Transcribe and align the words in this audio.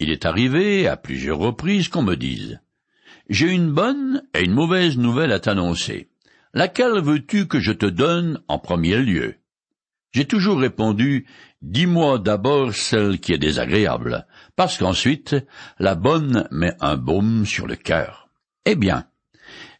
Il 0.00 0.10
est 0.10 0.26
arrivé 0.26 0.86
à 0.86 0.96
plusieurs 0.96 1.38
reprises 1.38 1.88
qu'on 1.88 2.02
me 2.02 2.14
dise 2.14 2.60
J'ai 3.28 3.50
une 3.50 3.72
bonne 3.72 4.22
et 4.34 4.44
une 4.44 4.52
mauvaise 4.52 4.96
nouvelle 4.96 5.32
à 5.32 5.40
t'annoncer. 5.40 6.08
Laquelle 6.54 7.00
veux-tu 7.00 7.46
que 7.48 7.58
je 7.58 7.72
te 7.72 7.86
donne 7.86 8.40
en 8.48 8.58
premier 8.58 8.98
lieu? 8.98 9.34
J'ai 10.12 10.24
toujours 10.24 10.60
répondu 10.60 11.26
Dis-moi 11.60 12.20
d'abord 12.20 12.72
celle 12.72 13.18
qui 13.18 13.32
est 13.32 13.38
désagréable, 13.38 14.26
parce 14.54 14.78
qu'ensuite 14.78 15.34
la 15.80 15.96
bonne 15.96 16.46
met 16.52 16.74
un 16.80 16.96
baume 16.96 17.44
sur 17.44 17.66
le 17.66 17.74
cœur. 17.74 18.28
Eh 18.64 18.76
bien, 18.76 19.06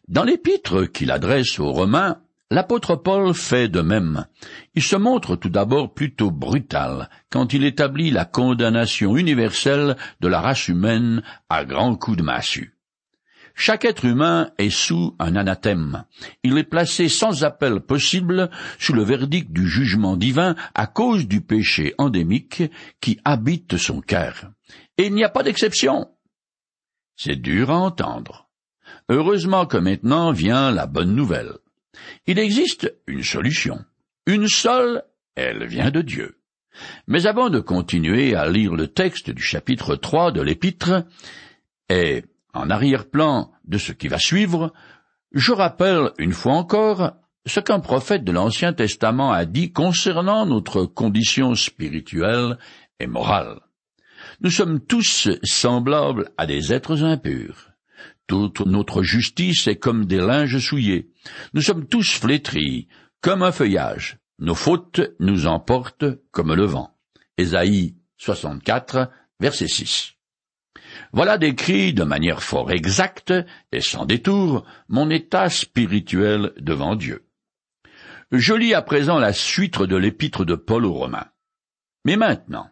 dans 0.09 0.25
l'épître 0.25 0.85
qu'il 0.85 1.11
adresse 1.11 1.59
aux 1.59 1.71
Romains, 1.71 2.21
l'apôtre 2.51 2.95
Paul 2.95 3.33
fait 3.33 3.67
de 3.67 3.81
même. 3.81 4.25
Il 4.75 4.83
se 4.83 4.95
montre 4.95 5.35
tout 5.35 5.49
d'abord 5.49 5.93
plutôt 5.93 6.31
brutal 6.31 7.09
quand 7.29 7.53
il 7.53 7.63
établit 7.63 8.11
la 8.11 8.25
condamnation 8.25 9.17
universelle 9.17 9.95
de 10.19 10.27
la 10.27 10.41
race 10.41 10.67
humaine 10.67 11.23
à 11.49 11.65
grands 11.65 11.95
coups 11.95 12.17
de 12.17 12.23
massue. 12.23 12.75
Chaque 13.55 13.83
être 13.83 14.05
humain 14.05 14.51
est 14.57 14.69
sous 14.69 15.17
un 15.19 15.35
anathème. 15.35 16.05
Il 16.43 16.57
est 16.57 16.63
placé 16.63 17.09
sans 17.09 17.43
appel 17.43 17.81
possible 17.81 18.49
sous 18.77 18.93
le 18.93 19.03
verdict 19.03 19.51
du 19.51 19.67
jugement 19.67 20.15
divin 20.15 20.55
à 20.75 20.87
cause 20.87 21.27
du 21.27 21.41
péché 21.41 21.93
endémique 21.97 22.63
qui 23.01 23.19
habite 23.25 23.75
son 23.75 23.99
cœur. 23.99 24.49
Et 24.97 25.07
il 25.07 25.13
n'y 25.13 25.25
a 25.25 25.29
pas 25.29 25.43
d'exception. 25.43 26.07
C'est 27.17 27.35
dur 27.35 27.69
à 27.69 27.79
entendre. 27.79 28.49
Heureusement 29.09 29.65
que 29.65 29.77
maintenant 29.77 30.31
vient 30.31 30.71
la 30.71 30.87
bonne 30.87 31.13
nouvelle. 31.13 31.57
Il 32.27 32.39
existe 32.39 32.93
une 33.07 33.23
solution. 33.23 33.83
Une 34.25 34.47
seule, 34.47 35.03
elle 35.35 35.65
vient 35.65 35.91
de 35.91 36.01
Dieu. 36.01 36.39
Mais 37.07 37.25
avant 37.27 37.49
de 37.49 37.59
continuer 37.59 38.35
à 38.35 38.49
lire 38.49 38.75
le 38.75 38.87
texte 38.87 39.31
du 39.31 39.41
chapitre 39.41 39.95
3 39.95 40.31
de 40.31 40.41
l'épître, 40.41 41.05
et 41.89 42.23
en 42.53 42.69
arrière-plan 42.69 43.51
de 43.65 43.77
ce 43.77 43.91
qui 43.91 44.07
va 44.07 44.19
suivre, 44.19 44.73
je 45.31 45.51
rappelle 45.51 46.11
une 46.17 46.33
fois 46.33 46.53
encore 46.53 47.13
ce 47.45 47.59
qu'un 47.59 47.79
prophète 47.79 48.23
de 48.23 48.31
l'Ancien 48.31 48.73
Testament 48.73 49.31
a 49.31 49.45
dit 49.45 49.71
concernant 49.71 50.45
notre 50.45 50.85
condition 50.85 51.55
spirituelle 51.55 52.57
et 52.99 53.07
morale. 53.07 53.59
Nous 54.41 54.51
sommes 54.51 54.79
tous 54.79 55.29
semblables 55.43 56.29
à 56.37 56.45
des 56.45 56.71
êtres 56.73 57.03
impurs. 57.03 57.68
Toute 58.29 58.59
notre 58.59 59.01
justice 59.01 59.65
est 59.65 59.77
comme 59.77 60.05
des 60.05 60.19
linges 60.19 60.59
souillés. 60.59 61.09
Nous 61.55 61.63
sommes 61.63 61.87
tous 61.87 62.11
flétris, 62.11 62.87
comme 63.21 63.41
un 63.41 63.51
feuillage. 63.51 64.19
Nos 64.37 64.53
fautes 64.53 65.01
nous 65.19 65.47
emportent 65.47 66.05
comme 66.29 66.53
le 66.53 66.65
vent. 66.65 66.95
Ésaïe 67.39 67.95
64, 68.17 69.09
verset 69.39 69.67
6. 69.67 70.13
Voilà 71.11 71.39
décrit 71.39 71.91
de 71.91 72.03
manière 72.03 72.43
fort 72.43 72.71
exacte 72.71 73.33
et 73.71 73.81
sans 73.81 74.05
détour 74.05 74.63
mon 74.89 75.09
état 75.09 75.49
spirituel 75.49 76.53
devant 76.59 76.95
Dieu. 76.95 77.25
Je 78.31 78.53
lis 78.53 78.75
à 78.75 78.83
présent 78.83 79.17
la 79.17 79.33
suite 79.33 79.81
de 79.81 79.95
l'épître 79.95 80.45
de 80.45 80.53
Paul 80.53 80.85
aux 80.85 80.93
Romains. 80.93 81.31
Mais 82.05 82.15
maintenant, 82.15 82.69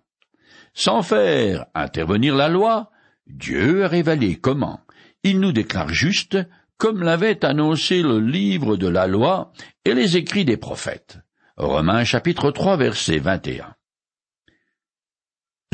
sans 0.75 1.01
faire 1.01 1.65
intervenir 1.73 2.35
la 2.35 2.47
loi, 2.47 2.91
Dieu 3.25 3.85
a 3.85 3.87
révélé 3.87 4.35
comment 4.35 4.81
il 5.23 5.39
nous 5.39 5.51
déclare 5.51 5.89
juste, 5.89 6.37
comme 6.77 7.03
l'avait 7.03 7.43
annoncé 7.43 8.01
le 8.01 8.19
livre 8.19 8.77
de 8.77 8.87
la 8.87 9.07
loi 9.07 9.51
et 9.85 9.93
les 9.93 10.17
écrits 10.17 10.45
des 10.45 10.57
prophètes. 10.57 11.19
Romains 11.57 12.03
chapitre 12.03 12.51
3 12.51 12.77
verset 12.77 13.17
21. 13.17 13.75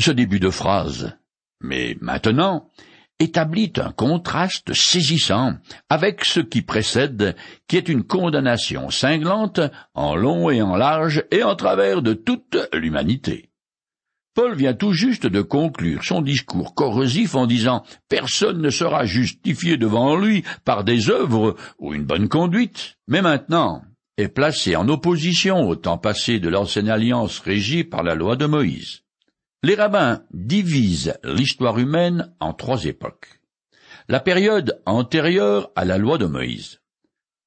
Ce 0.00 0.10
début 0.10 0.40
de 0.40 0.50
phrase 0.50 1.16
mais 1.60 1.96
maintenant 2.00 2.70
établit 3.18 3.72
un 3.76 3.92
contraste 3.92 4.72
saisissant 4.74 5.54
avec 5.88 6.24
ce 6.24 6.40
qui 6.40 6.62
précède, 6.62 7.36
qui 7.68 7.76
est 7.76 7.88
une 7.88 8.04
condamnation 8.04 8.90
cinglante 8.90 9.60
en 9.94 10.16
long 10.16 10.50
et 10.50 10.62
en 10.62 10.76
large 10.76 11.24
et 11.30 11.42
en 11.42 11.56
travers 11.56 12.02
de 12.02 12.12
toute 12.12 12.56
l'humanité. 12.72 13.50
Paul 14.34 14.56
vient 14.56 14.74
tout 14.74 14.92
juste 14.92 15.26
de 15.26 15.42
conclure 15.42 16.02
son 16.02 16.20
discours 16.20 16.74
corrosif 16.74 17.36
en 17.36 17.46
disant 17.46 17.84
Personne 18.08 18.60
ne 18.60 18.70
sera 18.70 19.04
justifié 19.04 19.76
devant 19.76 20.16
lui 20.16 20.42
par 20.64 20.82
des 20.82 21.08
œuvres 21.08 21.54
ou 21.78 21.94
une 21.94 22.04
bonne 22.04 22.28
conduite, 22.28 22.96
mais 23.06 23.22
maintenant 23.22 23.82
est 24.16 24.28
placé 24.28 24.76
en 24.76 24.88
opposition 24.88 25.68
au 25.68 25.76
temps 25.76 25.98
passé 25.98 26.40
de 26.40 26.48
l'ancienne 26.48 26.88
alliance 26.88 27.38
régie 27.40 27.84
par 27.84 28.02
la 28.02 28.14
loi 28.14 28.36
de 28.36 28.46
Moïse. 28.46 29.02
Les 29.62 29.76
rabbins 29.76 30.22
divisent 30.32 31.18
l'histoire 31.24 31.78
humaine 31.78 32.32
en 32.40 32.52
trois 32.52 32.84
époques. 32.84 33.40
La 34.08 34.20
période 34.20 34.82
antérieure 34.84 35.70
à 35.74 35.84
la 35.84 35.96
loi 35.96 36.18
de 36.18 36.26
Moïse, 36.26 36.80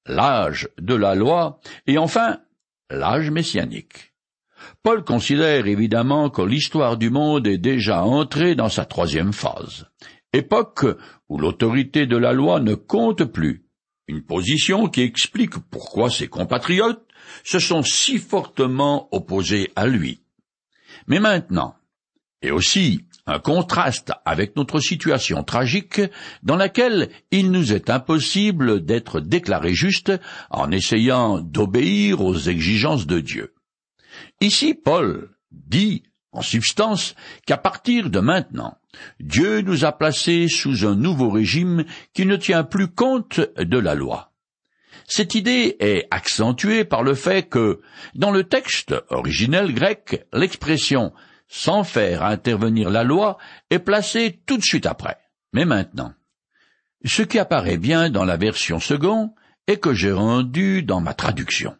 l'âge 0.07 0.69
de 0.79 0.95
la 0.95 1.15
loi 1.15 1.59
et 1.85 1.97
enfin 1.97 2.39
l'âge 2.89 3.29
messianique. 3.29 4.13
Paul 4.83 5.03
considère 5.03 5.67
évidemment 5.67 6.29
que 6.29 6.41
l'histoire 6.41 6.97
du 6.97 7.09
monde 7.09 7.47
est 7.47 7.57
déjà 7.57 8.03
entrée 8.03 8.55
dans 8.55 8.69
sa 8.69 8.85
troisième 8.85 9.33
phase, 9.33 9.85
époque 10.33 10.85
où 11.29 11.37
l'autorité 11.37 12.05
de 12.05 12.17
la 12.17 12.33
loi 12.33 12.59
ne 12.59 12.75
compte 12.75 13.23
plus, 13.23 13.65
une 14.07 14.23
position 14.23 14.87
qui 14.87 15.01
explique 15.01 15.57
pourquoi 15.69 16.09
ses 16.09 16.27
compatriotes 16.27 17.05
se 17.43 17.59
sont 17.59 17.83
si 17.83 18.17
fortement 18.17 19.09
opposés 19.11 19.71
à 19.75 19.87
lui. 19.87 20.21
Mais 21.07 21.19
maintenant, 21.19 21.75
et 22.41 22.51
aussi 22.51 23.01
un 23.25 23.39
contraste 23.39 24.13
avec 24.25 24.55
notre 24.55 24.79
situation 24.79 25.43
tragique 25.43 26.01
dans 26.43 26.55
laquelle 26.55 27.09
il 27.31 27.51
nous 27.51 27.73
est 27.73 27.89
impossible 27.89 28.85
d'être 28.85 29.19
déclarés 29.19 29.73
justes 29.73 30.13
en 30.49 30.71
essayant 30.71 31.39
d'obéir 31.39 32.21
aux 32.21 32.37
exigences 32.37 33.05
de 33.05 33.19
Dieu. 33.19 33.53
Ici, 34.41 34.73
Paul 34.73 35.29
dit, 35.51 36.03
en 36.31 36.41
substance, 36.41 37.15
qu'à 37.45 37.57
partir 37.57 38.09
de 38.09 38.19
maintenant, 38.19 38.77
Dieu 39.19 39.61
nous 39.61 39.85
a 39.85 39.91
placés 39.91 40.47
sous 40.47 40.85
un 40.85 40.95
nouveau 40.95 41.29
régime 41.29 41.85
qui 42.13 42.25
ne 42.25 42.35
tient 42.35 42.63
plus 42.63 42.87
compte 42.87 43.39
de 43.57 43.77
la 43.77 43.95
loi. 43.95 44.33
Cette 45.07 45.35
idée 45.35 45.77
est 45.79 46.07
accentuée 46.11 46.83
par 46.83 47.01
le 47.01 47.15
fait 47.15 47.47
que, 47.47 47.81
dans 48.15 48.31
le 48.31 48.43
texte 48.43 48.93
originel 49.09 49.73
grec, 49.73 50.25
l'expression 50.33 51.13
sans 51.47 51.83
faire 51.83 52.23
intervenir 52.23 52.89
la 52.89 53.03
loi, 53.03 53.37
est 53.69 53.79
placé 53.79 54.41
tout 54.45 54.57
de 54.57 54.63
suite 54.63 54.85
après. 54.85 55.17
Mais 55.53 55.65
maintenant, 55.65 56.13
ce 57.05 57.21
qui 57.21 57.39
apparaît 57.39 57.77
bien 57.77 58.09
dans 58.09 58.25
la 58.25 58.37
version 58.37 58.79
seconde 58.79 59.31
est 59.67 59.77
que 59.77 59.93
j'ai 59.93 60.11
rendu 60.11 60.83
dans 60.83 60.99
ma 60.99 61.13
traduction. 61.13 61.77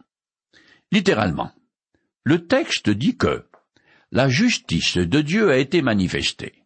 Littéralement, 0.92 1.52
le 2.28 2.46
texte 2.46 2.90
dit 2.90 3.16
que 3.16 3.46
la 4.12 4.28
justice 4.28 4.98
de 4.98 5.22
Dieu 5.22 5.50
a 5.50 5.60
été 5.60 5.82
manifestée. 5.82 6.66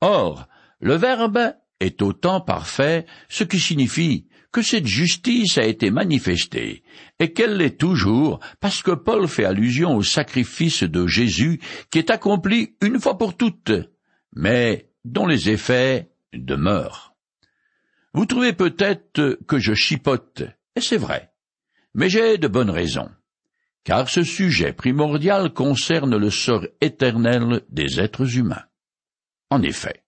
Or, 0.00 0.46
le 0.78 0.94
verbe 0.94 1.52
est 1.80 2.00
autant 2.00 2.40
parfait, 2.40 3.06
ce 3.28 3.42
qui 3.42 3.58
signifie 3.58 4.28
que 4.52 4.62
cette 4.62 4.86
justice 4.86 5.58
a 5.58 5.64
été 5.64 5.90
manifestée, 5.90 6.84
et 7.18 7.32
qu'elle 7.32 7.56
l'est 7.56 7.76
toujours, 7.76 8.38
parce 8.60 8.84
que 8.84 8.92
Paul 8.92 9.26
fait 9.26 9.44
allusion 9.44 9.96
au 9.96 10.04
sacrifice 10.04 10.84
de 10.84 11.08
Jésus 11.08 11.60
qui 11.90 11.98
est 11.98 12.10
accompli 12.10 12.76
une 12.80 13.00
fois 13.00 13.18
pour 13.18 13.36
toutes, 13.36 13.72
mais 14.36 14.92
dont 15.04 15.26
les 15.26 15.50
effets 15.50 16.12
demeurent. 16.32 17.16
Vous 18.14 18.26
trouvez 18.26 18.52
peut-être 18.52 19.40
que 19.48 19.58
je 19.58 19.74
chipote, 19.74 20.44
et 20.76 20.80
c'est 20.80 20.98
vrai, 20.98 21.32
mais 21.94 22.08
j'ai 22.08 22.38
de 22.38 22.46
bonnes 22.46 22.70
raisons, 22.70 23.10
car 23.84 24.08
ce 24.08 24.22
sujet 24.22 24.72
primordial 24.72 25.52
concerne 25.52 26.16
le 26.16 26.30
sort 26.30 26.66
éternel 26.80 27.62
des 27.70 28.00
êtres 28.00 28.36
humains. 28.36 28.64
En 29.50 29.62
effet, 29.62 30.04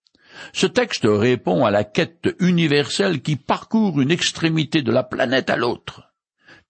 ce 0.53 0.67
texte 0.67 1.07
répond 1.07 1.65
à 1.65 1.71
la 1.71 1.85
quête 1.85 2.35
universelle 2.41 3.23
qui 3.23 3.37
parcourt 3.37 4.01
une 4.01 4.11
extrémité 4.11 4.83
de 4.83 4.93
la 4.93 5.03
planète 5.03 5.51
à 5.51 5.57
l'autre. 5.57 6.13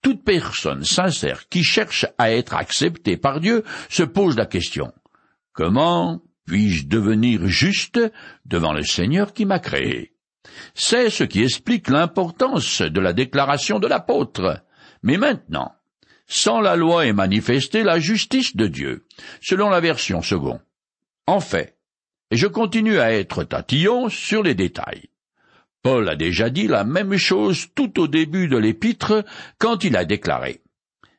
Toute 0.03 0.25
personne 0.25 0.85
sincère 0.85 1.49
qui 1.49 1.63
cherche 1.63 2.07
à 2.19 2.33
être 2.33 2.55
acceptée 2.55 3.17
par 3.17 3.41
Dieu 3.41 3.63
se 3.89 4.03
pose 4.03 4.37
la 4.37 4.47
question 4.47 4.93
Comment 5.53 6.23
puis-je 6.45 6.87
devenir 6.87 7.47
juste 7.47 8.01
devant 8.45 8.73
le 8.73 8.83
Seigneur 8.83 9.33
qui 9.33 9.45
m'a 9.45 9.61
créé? 9.61 10.15
C'est 10.75 11.09
ce 11.09 11.25
qui 11.25 11.43
explique 11.43 11.89
l'importance 11.89 12.83
de 12.83 13.01
la 13.01 13.13
déclaration 13.13 13.79
de 13.79 13.87
l'apôtre. 13.87 14.65
Mais 15.03 15.19
maintenant, 15.19 15.73
sans 16.33 16.63
la 16.63 16.77
loi 16.77 17.07
est 17.07 17.13
manifestée 17.13 17.83
la 17.83 17.99
justice 17.99 18.57
de 18.57 18.67
Dieu, 18.67 19.05
selon 19.43 19.69
la 19.69 19.81
version 19.81 20.23
seconde. 20.23 20.61
En 21.27 21.41
fait, 21.41 21.77
et 22.31 22.39
je 22.39 22.47
continue 22.47 22.99
à 22.99 23.13
être 23.13 23.45
tatillon 23.45 24.09
sur 24.09 24.43
les 24.43 24.55
détails. 24.55 25.11
Paul 25.83 26.09
a 26.09 26.17
déjà 26.17 26.49
dit 26.49 26.69
la 26.69 26.85
même 26.85 27.19
chose 27.19 27.67
tout 27.75 28.01
au 28.01 28.09
début 28.09 28.49
de 28.49 28.57
l'épître 28.57 29.27
quand 29.59 29.85
il 29.85 29.95
a 29.95 30.07
déclaré 30.07 30.63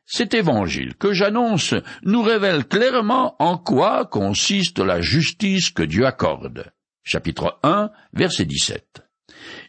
Cet 0.04 0.34
évangile 0.34 0.96
que 0.96 1.12
j'annonce 1.12 1.74
nous 2.02 2.22
révèle 2.22 2.64
clairement 2.64 3.36
en 3.38 3.56
quoi 3.56 4.06
consiste 4.06 4.80
la 4.80 5.00
justice 5.00 5.70
que 5.70 5.84
Dieu 5.84 6.06
accorde. 6.06 6.72
chapitre 7.04 7.60
1, 7.62 7.90
verset 8.14 8.46
17. 8.46 9.02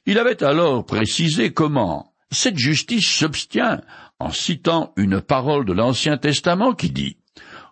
Il 0.08 0.18
avait 0.18 0.44
alors 0.44 0.84
précisé 0.88 1.54
comment 1.54 2.16
cette 2.32 2.58
justice 2.58 3.08
s'obtient 3.08 3.82
en 4.20 4.32
citant 4.32 4.94
une 4.96 5.22
parole 5.22 5.66
de 5.66 5.74
l'Ancien 5.74 6.18
Testament 6.18 6.74
qui 6.74 6.90
dit 6.90 7.18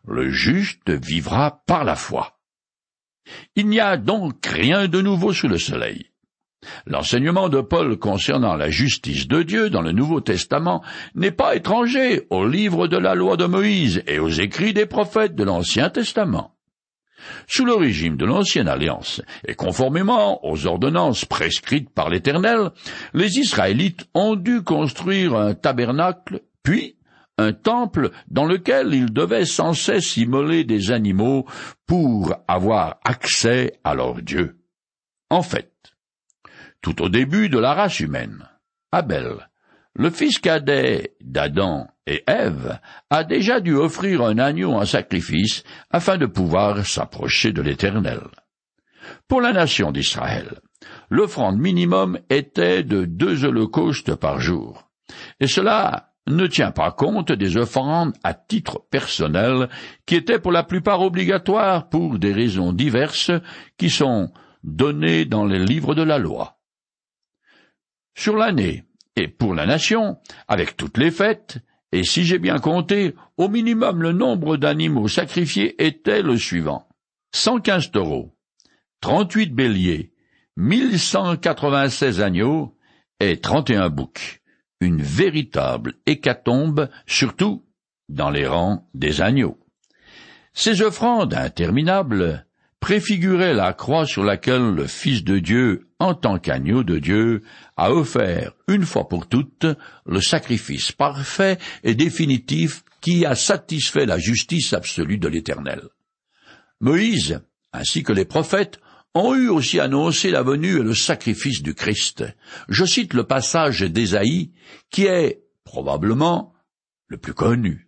Le 0.05 0.29
juste 0.29 0.89
vivra 0.89 1.63
par 1.65 1.83
la 1.83 1.95
foi. 1.95 2.39
Il 3.55 3.67
n'y 3.67 3.79
a 3.79 3.97
donc 3.97 4.45
rien 4.45 4.87
de 4.87 5.01
nouveau 5.01 5.33
sous 5.33 5.47
le 5.47 5.57
soleil. 5.57 6.09
L'enseignement 6.85 7.49
de 7.49 7.61
Paul 7.61 7.97
concernant 7.97 8.55
la 8.55 8.69
justice 8.69 9.27
de 9.27 9.43
Dieu 9.43 9.69
dans 9.69 9.81
le 9.81 9.91
Nouveau 9.91 10.21
Testament 10.21 10.81
n'est 11.15 11.31
pas 11.31 11.55
étranger 11.55 12.25
au 12.29 12.45
livre 12.45 12.87
de 12.87 12.97
la 12.97 13.15
loi 13.15 13.35
de 13.37 13.45
Moïse 13.45 14.01
et 14.07 14.19
aux 14.19 14.29
écrits 14.29 14.73
des 14.73 14.85
prophètes 14.85 15.35
de 15.35 15.43
l'Ancien 15.43 15.89
Testament. 15.89 16.55
Sous 17.47 17.65
le 17.65 17.73
régime 17.73 18.17
de 18.17 18.25
l'Ancienne 18.25 18.67
Alliance, 18.67 19.21
et 19.47 19.55
conformément 19.55 20.45
aux 20.45 20.65
ordonnances 20.65 21.25
prescrites 21.25 21.89
par 21.89 22.09
l'Éternel, 22.09 22.71
les 23.13 23.39
Israélites 23.39 24.05
ont 24.13 24.35
dû 24.35 24.63
construire 24.63 25.35
un 25.35 25.53
tabernacle, 25.53 26.41
puis 26.63 26.97
un 27.37 27.53
temple 27.53 28.11
dans 28.27 28.45
lequel 28.45 28.93
ils 28.93 29.11
devaient 29.11 29.45
sans 29.45 29.73
cesse 29.73 30.17
immoler 30.17 30.63
des 30.63 30.91
animaux 30.91 31.45
pour 31.87 32.35
avoir 32.47 32.99
accès 33.03 33.79
à 33.83 33.95
leur 33.95 34.21
Dieu. 34.21 34.57
En 35.29 35.41
fait, 35.41 35.71
tout 36.81 37.01
au 37.01 37.09
début 37.09 37.49
de 37.49 37.57
la 37.57 37.73
race 37.73 37.99
humaine, 37.99 38.47
Abel, 38.91 39.49
le 39.95 40.09
fils 40.09 40.39
cadet 40.39 41.15
d'Adam 41.21 41.87
et 42.05 42.23
Ève, 42.27 42.79
a 43.09 43.23
déjà 43.23 43.59
dû 43.59 43.75
offrir 43.75 44.21
un 44.21 44.37
agneau 44.37 44.73
en 44.73 44.85
sacrifice 44.85 45.63
afin 45.89 46.17
de 46.17 46.25
pouvoir 46.25 46.85
s'approcher 46.85 47.51
de 47.53 47.61
l'Éternel. 47.61 48.21
Pour 49.27 49.41
la 49.41 49.53
nation 49.53 49.91
d'Israël, 49.91 50.59
l'offrande 51.09 51.57
minimum 51.57 52.19
était 52.29 52.83
de 52.83 53.05
deux 53.05 53.45
holocaustes 53.45 54.15
par 54.15 54.39
jour, 54.39 54.89
et 55.39 55.47
cela 55.47 56.13
ne 56.27 56.47
tient 56.47 56.71
pas 56.71 56.91
compte 56.91 57.31
des 57.31 57.57
offrandes 57.57 58.13
à 58.23 58.33
titre 58.33 58.81
personnel 58.89 59.69
qui 60.05 60.15
étaient 60.15 60.39
pour 60.39 60.51
la 60.51 60.63
plupart 60.63 61.01
obligatoires 61.01 61.89
pour 61.89 62.17
des 62.17 62.31
raisons 62.31 62.71
diverses 62.71 63.31
qui 63.77 63.89
sont 63.89 64.31
données 64.63 65.25
dans 65.25 65.45
les 65.45 65.59
livres 65.59 65.95
de 65.95 66.03
la 66.03 66.17
loi. 66.17 66.59
Sur 68.15 68.37
l'année 68.37 68.85
et 69.15 69.27
pour 69.27 69.53
la 69.53 69.65
nation, 69.65 70.17
avec 70.47 70.77
toutes 70.77 70.97
les 70.97 71.11
fêtes, 71.11 71.59
et 71.93 72.03
si 72.03 72.25
j'ai 72.25 72.39
bien 72.39 72.57
compté, 72.57 73.15
au 73.37 73.47
minimum 73.47 74.01
le 74.01 74.11
nombre 74.11 74.57
d'animaux 74.57 75.07
sacrifiés 75.07 75.81
était 75.81 76.21
le 76.21 76.37
suivant. 76.37 76.87
115 77.33 77.91
taureaux, 77.91 78.35
38 79.01 79.53
béliers, 79.53 80.11
1196 80.57 82.19
agneaux 82.21 82.75
et 83.19 83.39
31 83.39 83.89
boucs 83.89 84.43
une 84.83 85.01
véritable 85.01 85.93
hécatombe, 86.05 86.89
surtout 87.07 87.65
dans 88.09 88.29
les 88.29 88.45
rangs 88.45 88.87
des 88.93 89.21
agneaux. 89.21 89.57
Ces 90.53 90.81
offrandes 90.81 91.33
interminables 91.33 92.45
préfiguraient 92.83 93.53
la 93.53 93.71
croix 93.71 94.05
sur 94.05 94.25
laquelle 94.25 94.73
le 94.75 94.87
Fils 94.87 95.23
de 95.23 95.39
Dieu, 95.39 95.87
en 95.99 96.13
tant 96.13 96.37
qu'agneau 96.37 96.83
de 96.83 96.99
Dieu, 96.99 97.41
a 97.77 97.93
offert 97.93 98.51
une 98.67 98.83
fois 98.83 99.07
pour 99.07 99.29
toutes 99.29 99.65
le 100.05 100.19
sacrifice 100.19 100.91
parfait 100.91 101.57
et 101.85 101.95
définitif 101.95 102.83
qui 102.99 103.25
a 103.25 103.35
satisfait 103.35 104.05
la 104.05 104.17
justice 104.17 104.73
absolue 104.73 105.17
de 105.17 105.29
l'Éternel. 105.29 105.83
Moïse, 106.81 107.39
ainsi 107.71 108.03
que 108.03 108.11
les 108.11 108.25
prophètes, 108.25 108.81
ont 109.13 109.33
eu 109.33 109.47
aussi 109.47 109.79
annoncé 109.79 110.29
la 110.29 110.43
venue 110.43 110.75
et 110.77 110.83
le 110.83 110.93
sacrifice 110.93 111.61
du 111.61 111.75
Christ. 111.75 112.25
Je 112.67 112.83
cite 112.83 113.13
le 113.13 113.23
passage 113.23 113.79
d'Ésaïe, 113.79 114.51
qui 114.89 115.05
est 115.05 115.45
probablement 115.63 116.53
le 117.07 117.15
plus 117.15 117.33
connu. 117.33 117.87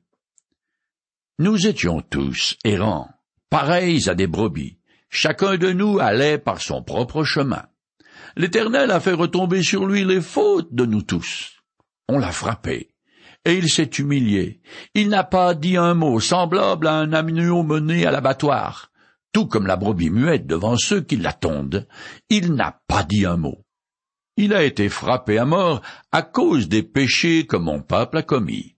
Nous 1.37 1.67
étions 1.67 1.99
tous 1.99 2.55
errants, 2.63 3.09
pareils 3.49 4.07
à 4.07 4.15
des 4.15 4.27
brebis. 4.27 4.77
Chacun 5.15 5.55
de 5.55 5.71
nous 5.71 5.99
allait 5.99 6.37
par 6.37 6.61
son 6.61 6.83
propre 6.83 7.23
chemin. 7.23 7.63
L'Éternel 8.35 8.91
a 8.91 8.99
fait 8.99 9.13
retomber 9.13 9.63
sur 9.63 9.85
lui 9.85 10.03
les 10.03 10.19
fautes 10.19 10.73
de 10.73 10.85
nous 10.85 11.03
tous. 11.03 11.53
On 12.09 12.19
l'a 12.19 12.31
frappé, 12.31 12.89
et 13.45 13.53
il 13.53 13.69
s'est 13.69 13.83
humilié. 13.83 14.61
Il 14.93 15.07
n'a 15.07 15.23
pas 15.23 15.53
dit 15.53 15.77
un 15.77 15.93
mot 15.93 16.19
semblable 16.19 16.87
à 16.87 16.95
un 16.95 17.13
agneau 17.13 17.63
mené 17.63 18.05
à 18.05 18.11
l'abattoir 18.11 18.91
tout 19.35 19.47
comme 19.47 19.67
la 19.67 19.75
brebis 19.75 20.11
muette 20.11 20.47
devant 20.47 20.77
ceux 20.77 21.01
qui 21.01 21.17
l'attendent, 21.17 21.89
il 22.29 22.53
n'a 22.53 22.79
pas 22.87 23.03
dit 23.03 23.25
un 23.25 23.35
mot. 23.35 23.65
Il 24.37 24.53
a 24.53 24.63
été 24.63 24.87
frappé 24.87 25.37
à 25.37 25.43
mort 25.43 25.81
à 26.13 26.21
cause 26.21 26.69
des 26.69 26.83
péchés 26.83 27.45
que 27.45 27.57
mon 27.57 27.81
peuple 27.81 28.19
a 28.19 28.23
commis. 28.23 28.77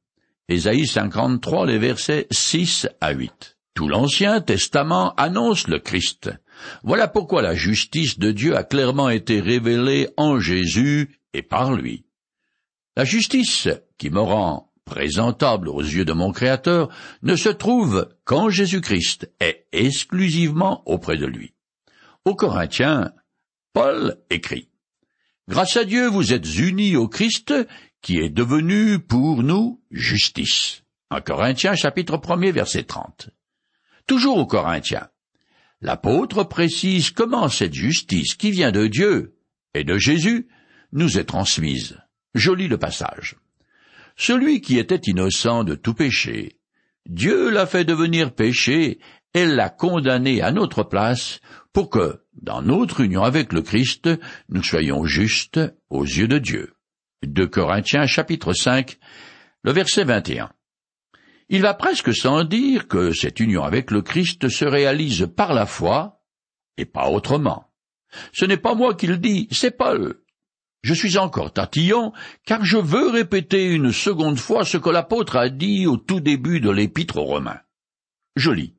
Ésaïe 0.50 0.88
53, 0.88 1.68
les 1.68 1.78
versets 1.78 2.25
6 2.31 2.88
à 3.01 3.12
8. 3.12 3.56
Tout 3.77 3.88
l'Ancien 3.88 4.41
Testament 4.41 5.13
annonce 5.18 5.68
le 5.68 5.77
Christ. 5.77 6.31
Voilà 6.81 7.07
pourquoi 7.07 7.44
la 7.44 7.53
justice 7.53 8.18
de 8.18 8.31
Dieu 8.31 8.57
a 8.57 8.63
clairement 8.63 9.07
été 9.07 9.39
révélée 9.39 10.09
en 10.18 10.39
Jésus 10.39 11.19
et 11.35 11.44
par 11.44 11.75
lui. 11.75 12.03
La 12.95 13.06
justice 13.06 13.69
qui 14.00 14.09
me 14.09 14.19
rend 14.19 14.74
présentable 14.83 15.69
aux 15.69 15.83
yeux 15.83 16.06
de 16.06 16.13
mon 16.13 16.31
Créateur, 16.31 16.89
ne 17.21 17.35
se 17.35 17.50
trouve 17.50 18.09
qu'en 18.25 18.50
Jésus-Christ 18.50 19.31
et 19.39 19.68
exclusivement 19.74 20.81
auprès 20.88 21.18
de 21.18 21.27
lui. 21.27 21.53
Aux 22.25 22.33
Corinthiens, 22.33 23.12
Paul 23.74 24.18
écrit 24.31 24.69
Grâce 25.47 25.77
à 25.77 25.83
Dieu, 25.83 26.07
vous 26.07 26.33
êtes 26.33 26.57
unis 26.57 26.95
au 26.95 27.07
Christ, 27.07 27.53
qui 28.01 28.18
est 28.18 28.29
devenu 28.29 28.97
pour 28.97 29.44
nous 29.44 29.83
justice. 29.91 30.81
En 31.12 31.21
Corinthiens 31.21 31.75
chapitre 31.75 32.19
1 32.27 32.51
verset 32.51 32.83
30. 32.83 33.29
Toujours 34.07 34.38
aux 34.38 34.48
Corinthiens. 34.48 35.09
L'apôtre 35.81 36.44
précise 36.44 37.12
comment 37.12 37.50
cette 37.50 37.74
justice 37.74 38.36
qui 38.36 38.51
vient 38.51 38.71
de 38.71 38.88
Dieu 38.88 39.36
et 39.74 39.83
de 39.83 39.98
Jésus 39.98 40.48
nous 40.94 41.19
est 41.19 41.25
transmise. 41.25 42.00
Je 42.33 42.51
lis 42.51 42.69
le 42.69 42.77
passage. 42.77 43.36
Celui 44.15 44.62
qui 44.62 44.80
était 44.80 45.01
innocent 45.06 45.63
de 45.63 45.75
tout 45.75 45.94
péché, 45.94 46.57
Dieu 47.06 47.50
l'a 47.50 47.68
fait 47.68 47.86
devenir 47.86 48.33
péché 48.33 49.00
et 49.33 49.45
l'a 49.45 49.69
condamné 49.69 50.42
à 50.42 50.51
notre 50.51 50.83
place 50.83 51.39
pour 51.74 51.89
que, 51.89 52.24
dans 52.42 52.62
notre 52.62 53.01
union 53.01 53.24
avec 53.24 53.53
le 53.53 53.62
Christ, 53.62 54.10
nous 54.50 54.63
soyons 54.63 55.05
justes 55.05 55.60
aux 55.89 56.05
yeux 56.05 56.27
de 56.27 56.39
Dieu. 56.39 56.74
Corinthiens 57.51 58.08
chapitre 58.08 58.53
5, 58.53 58.98
le 59.63 59.72
verset 59.74 60.05
21. 60.05 60.50
Il 61.50 61.62
va 61.62 61.74
presque 61.74 62.13
sans 62.13 62.44
dire 62.44 62.88
que 62.88 63.13
cette 63.13 63.39
union 63.39 63.63
avec 63.63 63.92
le 63.92 64.01
Christ 64.01 64.50
se 64.50 64.66
réalise 64.66 65.30
par 65.36 65.54
la 65.54 65.66
foi 65.66 66.22
et 66.77 66.86
pas 66.86 67.10
autrement. 67.10 67.72
Ce 68.34 68.46
n'est 68.46 68.58
pas 68.58 68.75
moi 68.75 68.96
qui 68.96 69.08
le 69.08 69.18
dis, 69.18 69.48
c'est 69.51 69.72
Paul. 69.72 70.22
Je 70.84 70.94
suis 70.94 71.18
encore 71.18 71.54
tatillon, 71.54 72.13
car 72.46 72.63
je 72.63 72.77
veux 72.77 73.10
répéter 73.10 73.66
une 73.74 73.92
seconde 73.92 74.38
fois 74.38 74.63
ce 74.66 74.77
que 74.77 74.89
l'apôtre 74.89 75.38
a 75.38 75.50
dit 75.50 75.88
au 75.88 75.98
tout 75.98 76.20
début 76.20 76.60
de 76.60 76.70
l'épître 76.70 77.18
aux 77.18 77.25
Romains. 77.25 77.60
Je 78.36 78.51
lis. 78.51 78.75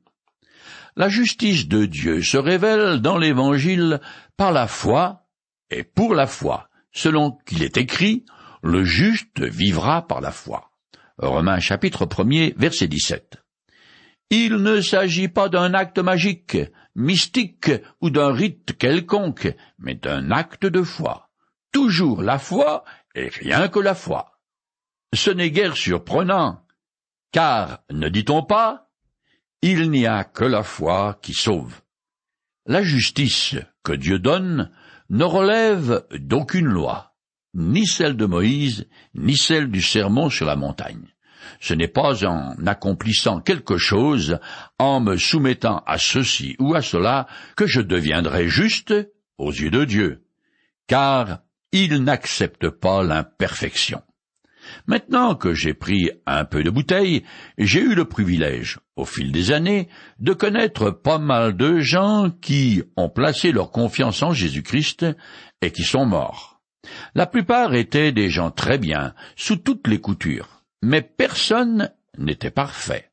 La 0.95 1.09
justice 1.09 1.67
de 1.67 1.85
Dieu 1.85 2.21
se 2.21 2.37
révèle 2.37 3.01
dans 3.01 3.17
l'Évangile 3.17 3.99
par 4.37 4.51
la 4.51 4.67
foi 4.67 5.27
et 5.69 5.83
pour 5.83 6.13
la 6.13 6.27
foi, 6.27 6.69
selon 6.91 7.37
qu'il 7.45 7.63
est 7.63 7.77
écrit, 7.77 8.25
le 8.61 8.83
juste 8.83 9.41
vivra 9.41 10.07
par 10.07 10.21
la 10.21 10.31
foi. 10.31 10.68
Romains 11.19 11.59
chapitre 11.59 12.07
1 12.07 12.51
verset 12.57 12.87
17. 12.87 13.37
Il 14.31 14.55
ne 14.55 14.81
s'agit 14.81 15.27
pas 15.27 15.49
d'un 15.49 15.73
acte 15.73 15.99
magique, 15.99 16.57
mystique 16.95 17.71
ou 18.01 18.09
d'un 18.09 18.31
rite 18.31 18.77
quelconque, 18.77 19.53
mais 19.77 19.95
d'un 19.95 20.31
acte 20.31 20.65
de 20.65 20.83
foi 20.83 21.29
toujours 21.71 22.21
la 22.21 22.39
foi 22.39 22.83
et 23.15 23.27
rien 23.27 23.67
que 23.67 23.79
la 23.79 23.95
foi. 23.95 24.39
Ce 25.13 25.29
n'est 25.31 25.51
guère 25.51 25.75
surprenant, 25.75 26.65
car, 27.31 27.79
ne 27.91 28.09
dit-on 28.09 28.43
pas, 28.43 28.89
il 29.61 29.89
n'y 29.89 30.05
a 30.05 30.23
que 30.23 30.45
la 30.45 30.63
foi 30.63 31.19
qui 31.21 31.33
sauve. 31.33 31.81
La 32.65 32.83
justice 32.83 33.55
que 33.83 33.91
Dieu 33.91 34.19
donne 34.19 34.71
ne 35.09 35.23
relève 35.23 36.05
d'aucune 36.11 36.67
loi, 36.67 37.08
ni 37.59 37.85
celle 37.85 38.15
de 38.15 38.25
Moïse, 38.25 38.87
ni 39.13 39.35
celle 39.35 39.69
du 39.69 39.81
sermon 39.81 40.29
sur 40.29 40.45
la 40.45 40.55
montagne. 40.55 41.05
Ce 41.59 41.73
n'est 41.73 41.89
pas 41.89 42.25
en 42.25 42.55
accomplissant 42.65 43.41
quelque 43.41 43.77
chose, 43.77 44.39
en 44.79 45.01
me 45.01 45.17
soumettant 45.17 45.83
à 45.85 45.97
ceci 45.97 46.55
ou 46.59 46.73
à 46.73 46.81
cela, 46.81 47.27
que 47.57 47.67
je 47.67 47.81
deviendrai 47.81 48.47
juste 48.47 48.93
aux 49.37 49.51
yeux 49.51 49.71
de 49.71 49.83
Dieu. 49.83 50.23
Car 50.87 51.39
il 51.71 52.03
n'accepte 52.03 52.69
pas 52.69 53.03
l'imperfection. 53.03 54.01
Maintenant 54.87 55.35
que 55.35 55.53
j'ai 55.53 55.73
pris 55.73 56.11
un 56.25 56.45
peu 56.45 56.63
de 56.63 56.69
bouteille, 56.69 57.23
j'ai 57.57 57.81
eu 57.81 57.95
le 57.95 58.05
privilège, 58.05 58.79
au 58.95 59.03
fil 59.03 59.31
des 59.31 59.51
années, 59.51 59.89
de 60.19 60.33
connaître 60.33 60.91
pas 60.91 61.17
mal 61.17 61.57
de 61.57 61.79
gens 61.79 62.29
qui 62.41 62.83
ont 62.95 63.09
placé 63.09 63.51
leur 63.51 63.71
confiance 63.71 64.23
en 64.23 64.31
Jésus-Christ 64.31 65.05
et 65.61 65.71
qui 65.71 65.83
sont 65.83 66.05
morts. 66.05 66.48
La 67.15 67.25
plupart 67.25 67.73
étaient 67.75 68.11
des 68.11 68.29
gens 68.29 68.51
très 68.51 68.77
bien, 68.77 69.13
sous 69.35 69.57
toutes 69.57 69.87
les 69.87 69.99
coutures, 69.99 70.63
mais 70.81 71.01
personne 71.01 71.91
n'était 72.17 72.51
parfait. 72.51 73.11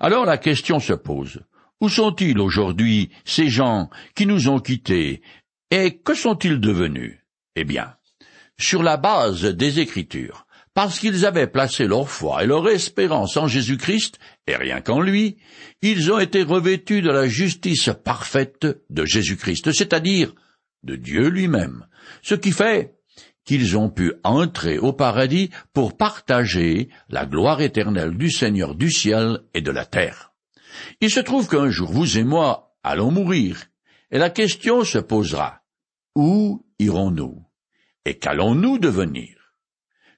Alors 0.00 0.24
la 0.24 0.38
question 0.38 0.80
se 0.80 0.92
pose. 0.92 1.40
Où 1.80 1.88
sont-ils 1.88 2.38
aujourd'hui 2.38 3.10
ces 3.24 3.48
gens 3.48 3.90
qui 4.14 4.26
nous 4.26 4.48
ont 4.48 4.60
quittés 4.60 5.22
et 5.70 5.98
que 5.98 6.14
sont-ils 6.14 6.60
devenus? 6.60 7.18
Eh 7.56 7.64
bien, 7.64 7.96
sur 8.58 8.82
la 8.82 8.96
base 8.96 9.42
des 9.42 9.80
Écritures, 9.80 10.46
parce 10.74 10.98
qu'ils 10.98 11.26
avaient 11.26 11.48
placé 11.48 11.86
leur 11.86 12.08
foi 12.08 12.44
et 12.44 12.46
leur 12.46 12.68
espérance 12.68 13.36
en 13.36 13.48
Jésus-Christ, 13.48 14.18
et 14.46 14.56
rien 14.56 14.80
qu'en 14.80 15.00
lui, 15.00 15.36
ils 15.82 16.12
ont 16.12 16.18
été 16.18 16.42
revêtus 16.42 17.02
de 17.02 17.10
la 17.10 17.26
justice 17.26 17.90
parfaite 18.04 18.66
de 18.88 19.04
Jésus-Christ, 19.04 19.72
c'est-à-dire 19.72 20.34
de 20.82 20.96
Dieu 20.96 21.28
lui-même, 21.28 21.86
ce 22.22 22.34
qui 22.34 22.52
fait 22.52 22.94
qu'ils 23.44 23.76
ont 23.76 23.90
pu 23.90 24.12
entrer 24.22 24.78
au 24.78 24.92
paradis 24.92 25.50
pour 25.72 25.96
partager 25.96 26.88
la 27.08 27.26
gloire 27.26 27.60
éternelle 27.60 28.16
du 28.16 28.30
Seigneur 28.30 28.74
du 28.74 28.90
ciel 28.90 29.40
et 29.54 29.60
de 29.60 29.70
la 29.70 29.84
terre. 29.84 30.32
Il 31.00 31.10
se 31.10 31.20
trouve 31.20 31.48
qu'un 31.48 31.70
jour 31.70 31.90
vous 31.90 32.18
et 32.18 32.24
moi 32.24 32.76
allons 32.82 33.10
mourir, 33.10 33.64
et 34.10 34.18
la 34.18 34.30
question 34.30 34.84
se 34.84 34.98
posera 34.98 35.62
où 36.14 36.64
irons-nous 36.78 37.44
et 38.04 38.18
qu'allons-nous 38.18 38.78
devenir? 38.78 39.54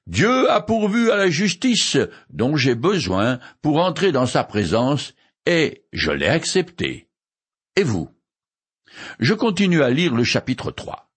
Dieu 0.06 0.50
a 0.50 0.60
pourvu 0.60 1.10
à 1.10 1.16
la 1.16 1.30
justice 1.30 1.96
dont 2.28 2.56
j'ai 2.56 2.74
besoin 2.74 3.38
pour 3.62 3.78
entrer 3.78 4.12
dans 4.12 4.26
sa 4.26 4.44
présence, 4.44 5.14
et 5.46 5.86
je 5.92 6.10
l'ai 6.10 6.26
accepté. 6.26 7.08
Et 7.76 7.84
vous? 7.84 8.13
Je 9.18 9.34
continue 9.34 9.82
à 9.82 9.90
lire 9.90 10.14
le 10.14 10.24
chapitre 10.24 10.70
3. 10.70 11.10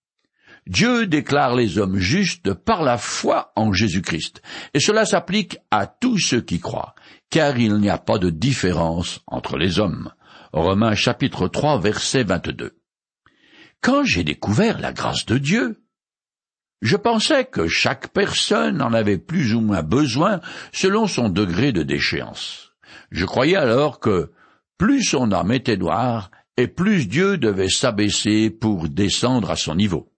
Dieu 0.67 1.07
déclare 1.07 1.55
les 1.55 1.77
hommes 1.77 1.98
justes 1.98 2.53
par 2.53 2.84
la 2.84 2.98
foi 2.98 3.53
en 3.55 3.72
Jésus-Christ, 3.72 4.41
et 4.74 4.81
cela 4.81 5.05
s'applique 5.05 5.57
à 5.72 5.88
tous 5.88 6.17
ceux 6.17 6.41
qui 6.41 6.60
croient, 6.60 6.93
car 7.29 7.57
il 7.57 7.75
n'y 7.75 7.89
a 7.89 7.98
pas 7.98 8.17
de 8.17 8.29
différence 8.29 9.22
entre 9.27 9.57
les 9.57 9.79
hommes. 9.79 10.12
Romains 10.51 10.96
chapitre 10.96 11.48
3 11.48 11.79
verset 11.79 12.24
22. 12.24 12.77
Quand 13.81 14.03
j'ai 14.03 14.25
découvert 14.25 14.79
la 14.79 14.91
grâce 14.91 15.25
de 15.25 15.38
Dieu, 15.38 15.81
je 16.81 16.98
pensais 16.98 17.46
que 17.46 17.67
chaque 17.67 18.10
personne 18.10 18.81
en 18.81 18.93
avait 18.93 19.17
plus 19.17 19.55
ou 19.55 19.62
moins 19.62 19.84
besoin 19.84 20.41
selon 20.74 21.07
son 21.07 21.29
degré 21.29 21.72
de 21.72 21.84
déchéance. 21.84 22.74
Je 23.12 23.25
croyais 23.25 23.55
alors 23.55 24.00
que 24.00 24.31
plus 24.77 25.03
son 25.03 25.31
âme 25.31 25.51
était 25.51 25.77
noire, 25.77 26.29
et 26.58 26.68
plus 26.68 27.08
Dieu 27.08 27.38
devait 27.38 27.70
s'abaisser 27.70 28.50
pour 28.50 28.90
descendre 28.90 29.52
à 29.52 29.56
son 29.56 29.76
niveau. 29.76 30.12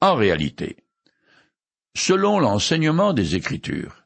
En 0.00 0.14
réalité, 0.14 0.76
selon 1.96 2.38
l'enseignement 2.38 3.14
des 3.14 3.34
Écritures, 3.34 4.04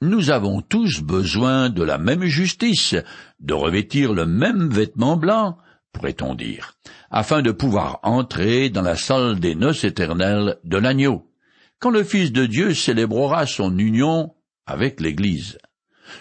nous 0.00 0.30
avons 0.30 0.60
tous 0.60 1.00
besoin 1.00 1.70
de 1.70 1.82
la 1.82 1.98
même 1.98 2.24
justice, 2.24 2.94
de 3.40 3.54
revêtir 3.54 4.12
le 4.12 4.26
même 4.26 4.68
vêtement 4.68 5.16
blanc, 5.16 5.58
pourrait-on 5.92 6.34
dire, 6.34 6.74
afin 7.10 7.42
de 7.42 7.50
pouvoir 7.50 7.98
entrer 8.02 8.70
dans 8.70 8.82
la 8.82 8.96
salle 8.96 9.40
des 9.40 9.54
noces 9.54 9.84
éternelles 9.84 10.58
de 10.64 10.76
l'agneau, 10.76 11.32
quand 11.80 11.90
le 11.90 12.04
Fils 12.04 12.30
de 12.30 12.46
Dieu 12.46 12.74
célébrera 12.74 13.46
son 13.46 13.76
union 13.78 14.34
avec 14.66 15.00
l'Église. 15.00 15.58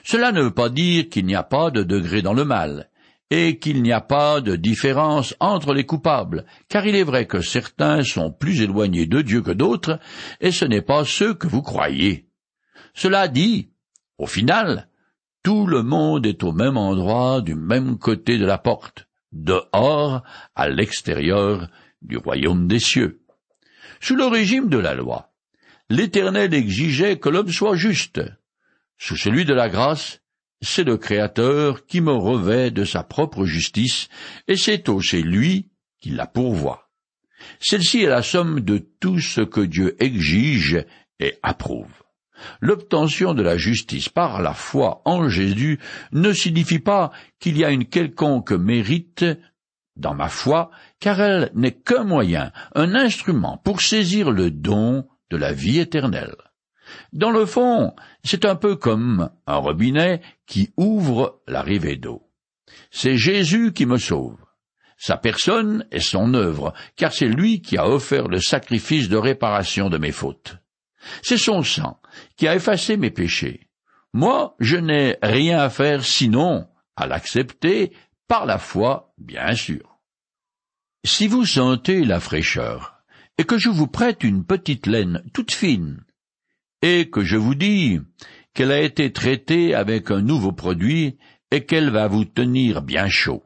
Cela 0.03 0.31
ne 0.31 0.41
veut 0.41 0.53
pas 0.53 0.69
dire 0.69 1.10
qu'il 1.10 1.25
n'y 1.25 1.36
a 1.36 1.43
pas 1.43 1.69
de 1.69 1.84
degré 1.84 2.22
dans 2.22 2.34
le 2.34 2.45
mal, 2.45 2.89
et 3.32 3.58
qu'il 3.58 3.82
n'y 3.82 3.91
a 3.91 4.01
pas 4.01 4.41
de 4.41 4.55
différence 4.55 5.36
entre 5.39 5.74
les 5.74 5.86
coupables, 5.86 6.46
car 6.70 6.86
il 6.86 6.96
est 6.96 7.03
vrai 7.03 7.25
que 7.25 7.41
certains 7.41 8.03
sont 8.03 8.32
plus 8.32 8.62
éloignés 8.62 9.08
de 9.08 9.22
Dieu 9.22 9.41
que 9.41 9.51
d'autres, 9.51 10.00
et 10.41 10.51
ce 10.51 10.65
n'est 10.65 10.82
pas 10.82 11.05
ceux 11.05 11.34
que 11.34 11.48
vous 11.48 11.62
croyez. 11.62 12.29
Cela 12.94 13.27
dit, 13.27 13.72
au 14.17 14.27
final, 14.27 14.89
tout 15.44 15.67
le 15.67 15.84
monde 15.84 16.25
est 16.25 16.44
au 16.44 16.51
même 16.51 16.77
endroit, 16.77 17.41
du 17.41 17.55
même 17.55 17.98
côté 17.98 18.38
de 18.38 18.46
la 18.46 18.58
porte 18.58 19.08
dehors, 19.36 20.24
à 20.55 20.70
l'extérieur 20.70 21.70
du 22.01 22.17
royaume 22.17 22.67
des 22.67 22.79
cieux. 22.79 23.22
Sous 24.00 24.15
le 24.15 24.25
régime 24.25 24.70
de 24.70 24.77
la 24.77 24.94
loi, 24.94 25.34
l'Éternel 25.89 26.53
exigeait 26.53 27.20
que 27.20 27.29
l'homme 27.29 27.51
soit 27.51 27.75
juste. 27.75 28.22
Sous 28.98 29.17
celui 29.17 29.46
de 29.46 29.53
la 29.53 29.70
grâce, 29.70 30.22
c'est 30.65 30.84
le 30.84 30.98
Créateur 30.98 31.86
qui 31.86 32.01
me 32.01 32.12
revêt 32.12 32.72
de 32.72 32.84
sa 32.84 33.03
propre 33.03 33.45
justice, 33.45 34.10
et 34.48 34.57
c'est 34.57 34.89
aussi 34.89 35.22
lui 35.22 35.69
qui 36.01 36.10
la 36.10 36.25
pourvoit. 36.25 36.89
Celle-ci 37.60 38.01
est 38.01 38.10
la 38.10 38.24
somme 38.24 38.62
de 38.62 38.79
tout 39.00 39.19
ce 39.19 39.41
que 39.41 39.62
Dieu 39.62 39.95
exige 40.00 40.84
et 41.19 41.36
approuve. 41.43 41.91
L'obtention 42.60 43.34
de 43.34 43.43
la 43.43 43.57
justice 43.57 44.10
par 44.10 44.41
la 44.41 44.53
foi 44.53 45.01
en 45.05 45.29
Jésus 45.29 45.79
ne 46.12 46.34
signifie 46.34 46.79
pas 46.79 47.12
qu'il 47.39 47.57
y 47.57 47.63
a 47.63 47.69
une 47.69 47.86
quelconque 47.86 48.51
mérite 48.51 49.25
dans 49.95 50.13
ma 50.13 50.27
foi, 50.27 50.72
car 51.00 51.22
elle 51.22 51.51
n'est 51.53 51.77
qu'un 51.77 52.03
moyen, 52.03 52.51
un 52.74 52.95
instrument 52.95 53.57
pour 53.63 53.81
saisir 53.81 54.31
le 54.31 54.51
don 54.51 55.07
de 55.29 55.38
la 55.38 55.53
vie 55.53 55.79
éternelle. 55.79 56.36
Dans 57.13 57.31
le 57.31 57.45
fond, 57.45 57.93
c'est 58.23 58.45
un 58.45 58.55
peu 58.55 58.75
comme 58.75 59.29
un 59.47 59.57
robinet 59.57 60.21
qui 60.45 60.73
ouvre 60.77 61.41
l'arrivée 61.47 61.95
d'eau. 61.95 62.29
C'est 62.91 63.17
Jésus 63.17 63.73
qui 63.73 63.85
me 63.85 63.97
sauve. 63.97 64.37
Sa 64.97 65.17
personne 65.17 65.85
est 65.91 65.99
son 65.99 66.33
œuvre, 66.33 66.73
car 66.95 67.11
c'est 67.11 67.27
lui 67.27 67.61
qui 67.61 67.77
a 67.77 67.87
offert 67.87 68.27
le 68.27 68.39
sacrifice 68.39 69.09
de 69.09 69.17
réparation 69.17 69.89
de 69.89 69.97
mes 69.97 70.11
fautes. 70.11 70.57
C'est 71.21 71.37
son 71.37 71.63
sang 71.63 71.99
qui 72.37 72.47
a 72.47 72.55
effacé 72.55 72.97
mes 72.97 73.11
péchés. 73.11 73.67
Moi, 74.13 74.55
je 74.59 74.77
n'ai 74.77 75.17
rien 75.21 75.59
à 75.59 75.69
faire 75.69 76.03
sinon 76.03 76.67
à 76.95 77.07
l'accepter 77.07 77.91
par 78.27 78.45
la 78.45 78.57
foi, 78.57 79.13
bien 79.17 79.53
sûr. 79.53 79.99
Si 81.05 81.27
vous 81.27 81.45
sentez 81.45 82.05
la 82.05 82.19
fraîcheur, 82.19 82.95
et 83.37 83.43
que 83.43 83.57
je 83.57 83.69
vous 83.69 83.87
prête 83.87 84.23
une 84.23 84.45
petite 84.45 84.87
laine 84.87 85.21
toute 85.33 85.51
fine, 85.51 86.04
et 86.87 87.09
que 87.09 87.23
je 87.23 87.35
vous 87.35 87.55
dis 87.55 87.99
qu'elle 88.53 88.71
a 88.71 88.79
été 88.79 89.11
traitée 89.11 89.73
avec 89.73 90.11
un 90.11 90.21
nouveau 90.21 90.51
produit 90.51 91.17
et 91.49 91.65
qu'elle 91.65 91.89
va 91.89 92.07
vous 92.07 92.25
tenir 92.25 92.83
bien 92.83 93.09
chaud, 93.09 93.43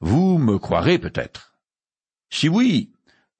vous 0.00 0.38
me 0.38 0.58
croirez 0.58 0.98
peut-être. 0.98 1.54
Si 2.30 2.48
oui, 2.48 2.90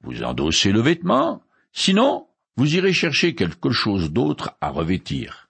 vous 0.02 0.22
endossez 0.22 0.70
le 0.70 0.80
vêtement, 0.80 1.42
sinon, 1.72 2.28
vous 2.56 2.76
irez 2.76 2.92
chercher 2.92 3.34
quelque 3.34 3.70
chose 3.70 4.12
d'autre 4.12 4.56
à 4.60 4.68
revêtir. 4.68 5.48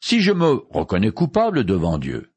Si 0.00 0.20
je 0.20 0.32
me 0.32 0.60
reconnais 0.68 1.12
coupable 1.12 1.64
devant 1.64 1.96
Dieu, 1.96 2.30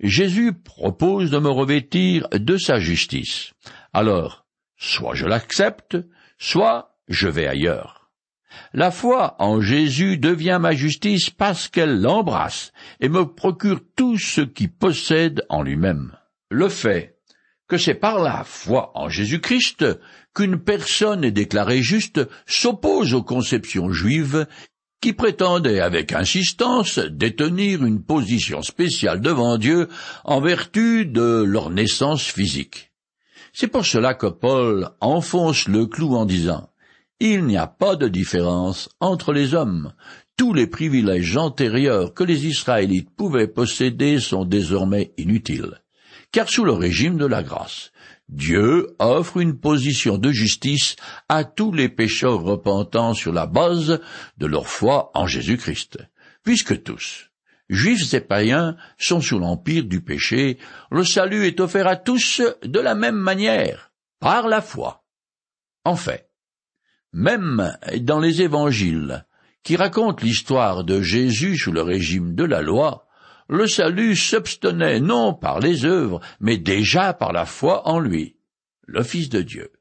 Jésus 0.00 0.54
propose 0.54 1.30
de 1.30 1.38
me 1.38 1.50
revêtir 1.50 2.28
de 2.32 2.56
sa 2.56 2.80
justice. 2.80 3.52
Alors, 3.92 4.44
soit 4.76 5.14
je 5.14 5.26
l'accepte, 5.26 5.96
soit 6.36 6.98
je 7.06 7.28
vais 7.28 7.46
ailleurs. 7.46 7.97
La 8.72 8.90
foi 8.90 9.36
en 9.38 9.60
Jésus 9.60 10.18
devient 10.18 10.58
ma 10.60 10.72
justice 10.72 11.30
parce 11.30 11.68
qu'elle 11.68 12.00
l'embrasse 12.00 12.72
et 13.00 13.08
me 13.08 13.24
procure 13.24 13.80
tout 13.96 14.18
ce 14.18 14.40
qui 14.40 14.68
possède 14.68 15.44
en 15.48 15.62
lui-même. 15.62 16.16
Le 16.50 16.68
fait 16.68 17.18
que 17.68 17.76
c'est 17.76 17.94
par 17.94 18.18
la 18.18 18.44
foi 18.44 18.92
en 18.94 19.08
Jésus-Christ 19.08 19.84
qu'une 20.34 20.58
personne 20.58 21.24
est 21.24 21.30
déclarée 21.30 21.82
juste 21.82 22.20
s'oppose 22.46 23.12
aux 23.12 23.22
conceptions 23.22 23.92
juives 23.92 24.46
qui 25.00 25.12
prétendaient 25.12 25.80
avec 25.80 26.12
insistance 26.12 26.98
détenir 26.98 27.84
une 27.84 28.02
position 28.02 28.62
spéciale 28.62 29.20
devant 29.20 29.58
Dieu 29.58 29.88
en 30.24 30.40
vertu 30.40 31.06
de 31.06 31.44
leur 31.46 31.70
naissance 31.70 32.22
physique. 32.22 32.90
C'est 33.52 33.68
pour 33.68 33.86
cela 33.86 34.14
que 34.14 34.26
Paul 34.26 34.90
enfonce 35.00 35.68
le 35.68 35.86
clou 35.86 36.16
en 36.16 36.24
disant 36.24 36.67
Il 37.20 37.44
n'y 37.44 37.56
a 37.56 37.66
pas 37.66 37.96
de 37.96 38.08
différence 38.08 38.88
entre 39.00 39.32
les 39.32 39.54
hommes. 39.54 39.92
Tous 40.36 40.54
les 40.54 40.66
privilèges 40.66 41.36
antérieurs 41.36 42.14
que 42.14 42.24
les 42.24 42.46
Israélites 42.46 43.10
pouvaient 43.10 43.48
posséder 43.48 44.20
sont 44.20 44.44
désormais 44.44 45.12
inutiles 45.18 45.80
car 46.32 46.48
sous 46.48 46.64
le 46.64 46.72
régime 46.72 47.16
de 47.16 47.26
la 47.26 47.42
grâce, 47.42 47.92
Dieu 48.28 48.88
offre 48.98 49.38
une 49.38 49.58
position 49.58 50.18
de 50.18 50.30
justice 50.30 50.96
à 51.28 51.44
tous 51.44 51.72
les 51.72 51.88
pécheurs 51.88 52.42
repentants 52.42 53.14
sur 53.14 53.32
la 53.32 53.46
base 53.46 54.00
de 54.36 54.46
leur 54.46 54.68
foi 54.68 55.10
en 55.14 55.26
Jésus-Christ. 55.26 55.98
Puisque 56.44 56.82
tous, 56.82 57.30
juifs 57.70 58.12
et 58.12 58.20
païens, 58.20 58.76
sont 58.98 59.20
sous 59.20 59.38
l'empire 59.38 59.84
du 59.84 60.02
péché, 60.02 60.58
le 60.90 61.04
salut 61.04 61.46
est 61.46 61.60
offert 61.60 61.86
à 61.86 61.96
tous 61.96 62.42
de 62.62 62.80
la 62.80 62.94
même 62.94 63.16
manière, 63.16 63.92
par 64.20 64.46
la 64.48 64.60
foi. 64.60 65.04
En 65.84 65.96
fait, 65.96 66.27
même 67.12 67.76
dans 68.00 68.20
les 68.20 68.42
évangiles, 68.42 69.26
qui 69.62 69.76
raconte 69.76 70.22
l'histoire 70.22 70.84
de 70.84 71.02
Jésus 71.02 71.56
sous 71.56 71.72
le 71.72 71.82
régime 71.82 72.34
de 72.34 72.44
la 72.44 72.62
loi, 72.62 73.06
le 73.48 73.66
salut 73.66 74.14
s'obstenait 74.14 75.00
non 75.00 75.34
par 75.34 75.60
les 75.60 75.84
œuvres, 75.84 76.20
mais 76.40 76.58
déjà 76.58 77.14
par 77.14 77.32
la 77.32 77.46
foi 77.46 77.88
en 77.88 77.98
lui, 77.98 78.36
le 78.86 79.02
Fils 79.02 79.28
de 79.28 79.42
Dieu. 79.42 79.72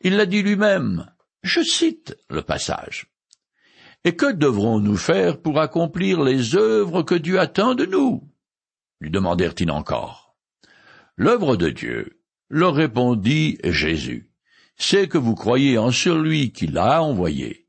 Il 0.00 0.16
l'a 0.16 0.26
dit 0.26 0.42
lui-même. 0.42 1.10
Je 1.42 1.62
cite 1.62 2.16
le 2.28 2.42
passage. 2.42 3.06
Et 4.04 4.16
que 4.16 4.32
devrons-nous 4.32 4.96
faire 4.96 5.40
pour 5.40 5.60
accomplir 5.60 6.22
les 6.22 6.56
œuvres 6.56 7.02
que 7.02 7.14
Dieu 7.14 7.38
attend 7.38 7.74
de 7.74 7.86
nous? 7.86 8.22
lui 9.00 9.10
demandèrent-ils 9.10 9.70
encore. 9.70 10.36
L'œuvre 11.16 11.56
de 11.56 11.70
Dieu, 11.70 12.22
leur 12.48 12.74
répondit 12.74 13.58
Jésus, 13.64 14.30
c'est 14.76 15.08
que 15.08 15.18
vous 15.18 15.34
croyez 15.34 15.78
en 15.78 15.90
celui 15.90 16.52
qui 16.52 16.66
l'a 16.66 17.02
envoyé. 17.02 17.68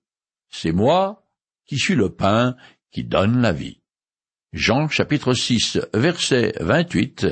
C'est 0.50 0.72
moi 0.72 1.26
qui 1.66 1.78
suis 1.78 1.96
le 1.96 2.14
pain 2.14 2.56
qui 2.92 3.04
donne 3.04 3.42
la 3.42 3.52
vie. 3.52 3.82
Jean 4.54 4.88
chapitre 4.88 5.34
6 5.34 5.80
versets 5.94 6.54
28, 6.60 7.28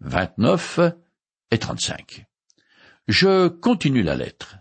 29 0.00 0.80
et 1.50 1.58
35. 1.58 2.24
Je 3.08 3.48
continue 3.48 4.02
la 4.02 4.16
lettre. 4.16 4.56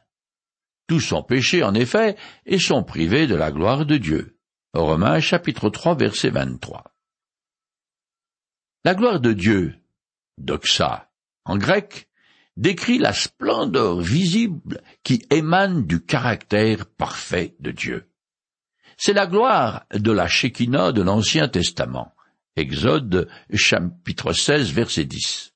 Tous 0.87 0.99
sont 0.99 1.23
péchés 1.23 1.63
en 1.63 1.73
effet 1.73 2.17
et 2.45 2.59
sont 2.59 2.83
privés 2.83 3.27
de 3.27 3.35
la 3.35 3.51
gloire 3.51 3.85
de 3.85 3.97
Dieu. 3.97 4.39
Romains 4.73 5.19
chapitre 5.19 5.69
3 5.69 5.95
verset 5.95 6.29
23. 6.31 6.83
La 8.83 8.95
gloire 8.95 9.19
de 9.19 9.31
Dieu, 9.31 9.75
doxa 10.37 11.11
en 11.45 11.57
grec, 11.57 12.09
décrit 12.57 12.97
la 12.97 13.13
splendeur 13.13 13.99
visible 13.99 14.81
qui 15.03 15.25
émane 15.29 15.85
du 15.85 16.03
caractère 16.03 16.85
parfait 16.85 17.55
de 17.59 17.71
Dieu. 17.71 18.07
C'est 18.97 19.13
la 19.13 19.25
gloire 19.25 19.85
de 19.93 20.11
la 20.11 20.27
Shekinah 20.27 20.91
de 20.91 21.01
l'Ancien 21.01 21.47
Testament. 21.47 22.13
Exode 22.55 23.29
chapitre 23.53 24.33
16 24.33 24.71
verset 24.73 25.05
10. 25.05 25.53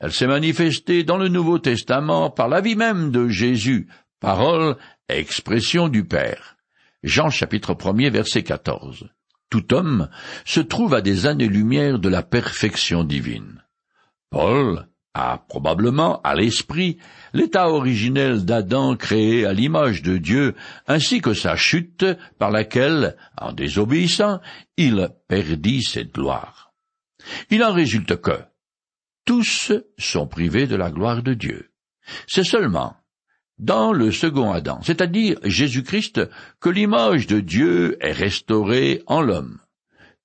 Elle 0.00 0.12
s'est 0.12 0.26
manifestée 0.26 1.04
dans 1.04 1.18
le 1.18 1.28
Nouveau 1.28 1.58
Testament 1.58 2.30
par 2.30 2.48
la 2.48 2.60
vie 2.60 2.76
même 2.76 3.10
de 3.10 3.28
Jésus, 3.28 3.88
parole 4.20 4.76
et 5.08 5.18
expression 5.18 5.88
du 5.88 6.04
Père. 6.04 6.56
Jean 7.02 7.30
chapitre 7.30 7.76
1 7.84 8.10
verset 8.10 8.42
14. 8.42 9.08
Tout 9.50 9.74
homme 9.74 10.08
se 10.44 10.60
trouve 10.60 10.94
à 10.94 11.00
des 11.00 11.26
années-lumière 11.26 11.98
de 11.98 12.08
la 12.08 12.22
perfection 12.22 13.04
divine. 13.04 13.62
Paul 14.30 14.88
a 15.14 15.38
probablement 15.48 16.20
à 16.22 16.34
l'esprit 16.34 16.98
l'état 17.32 17.70
originel 17.70 18.44
d'Adam 18.44 18.96
créé 18.96 19.46
à 19.46 19.52
l'image 19.52 20.02
de 20.02 20.18
Dieu, 20.18 20.54
ainsi 20.86 21.20
que 21.20 21.34
sa 21.34 21.56
chute 21.56 22.04
par 22.38 22.50
laquelle, 22.50 23.16
en 23.40 23.52
désobéissant, 23.52 24.40
il 24.76 25.08
perdit 25.28 25.82
cette 25.82 26.12
gloire. 26.12 26.72
Il 27.50 27.62
en 27.62 27.72
résulte 27.72 28.16
que 28.20 28.38
tous 29.24 29.72
sont 29.98 30.26
privés 30.26 30.66
de 30.66 30.76
la 30.76 30.90
gloire 30.90 31.22
de 31.22 31.34
Dieu. 31.34 31.70
C'est 32.26 32.44
seulement 32.44 32.96
dans 33.58 33.92
le 33.92 34.10
second 34.10 34.50
Adam, 34.50 34.80
c'est-à-dire 34.82 35.38
Jésus-Christ, 35.44 36.28
que 36.60 36.68
l'image 36.68 37.26
de 37.28 37.40
Dieu 37.40 37.96
est 38.04 38.12
restaurée 38.12 39.02
en 39.06 39.22
l'homme, 39.22 39.60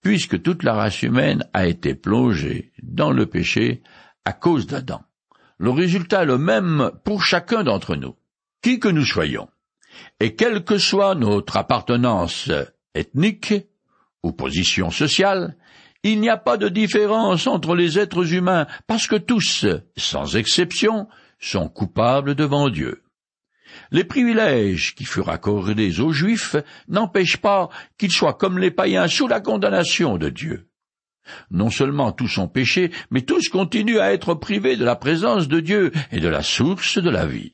puisque 0.01 0.41
toute 0.41 0.63
la 0.63 0.73
race 0.73 1.03
humaine 1.03 1.45
a 1.53 1.67
été 1.67 1.93
plongée 1.93 2.71
dans 2.81 3.11
le 3.11 3.27
péché 3.27 3.83
à 4.25 4.33
cause 4.33 4.67
d'Adam. 4.67 5.01
Le 5.57 5.71
résultat 5.71 6.23
est 6.23 6.27
le 6.27 6.37
même 6.37 6.91
pour 7.03 7.23
chacun 7.23 7.63
d'entre 7.63 7.95
nous, 7.95 8.15
qui 8.61 8.79
que 8.79 8.87
nous 8.87 9.05
soyons. 9.05 9.49
Et 10.19 10.35
quelle 10.35 10.63
que 10.63 10.77
soit 10.77 11.15
notre 11.15 11.57
appartenance 11.57 12.49
ethnique 12.95 13.53
ou 14.23 14.31
position 14.31 14.91
sociale, 14.91 15.57
il 16.03 16.21
n'y 16.21 16.29
a 16.29 16.37
pas 16.37 16.57
de 16.57 16.69
différence 16.69 17.47
entre 17.47 17.75
les 17.75 17.99
êtres 17.99 18.33
humains 18.33 18.67
parce 18.87 19.07
que 19.07 19.17
tous, 19.17 19.65
sans 19.97 20.35
exception, 20.37 21.07
sont 21.39 21.67
coupables 21.67 22.35
devant 22.35 22.69
Dieu. 22.69 23.03
Les 23.91 24.03
privilèges 24.03 24.95
qui 24.95 25.05
furent 25.05 25.29
accordés 25.29 25.99
aux 25.99 26.11
Juifs 26.11 26.55
n'empêchent 26.87 27.37
pas 27.37 27.69
qu'ils 27.97 28.11
soient 28.11 28.33
comme 28.33 28.59
les 28.59 28.71
païens 28.71 29.07
sous 29.07 29.27
la 29.27 29.41
condamnation 29.41 30.17
de 30.17 30.29
Dieu. 30.29 30.68
Non 31.51 31.69
seulement 31.69 32.11
tous 32.11 32.37
ont 32.37 32.47
péché, 32.47 32.91
mais 33.11 33.21
tous 33.21 33.49
continuent 33.49 33.99
à 33.99 34.13
être 34.13 34.33
privés 34.33 34.77
de 34.77 34.85
la 34.85 34.95
présence 34.95 35.47
de 35.47 35.59
Dieu 35.59 35.91
et 36.11 36.19
de 36.19 36.27
la 36.27 36.43
source 36.43 36.97
de 36.97 37.09
la 37.09 37.25
vie. 37.25 37.53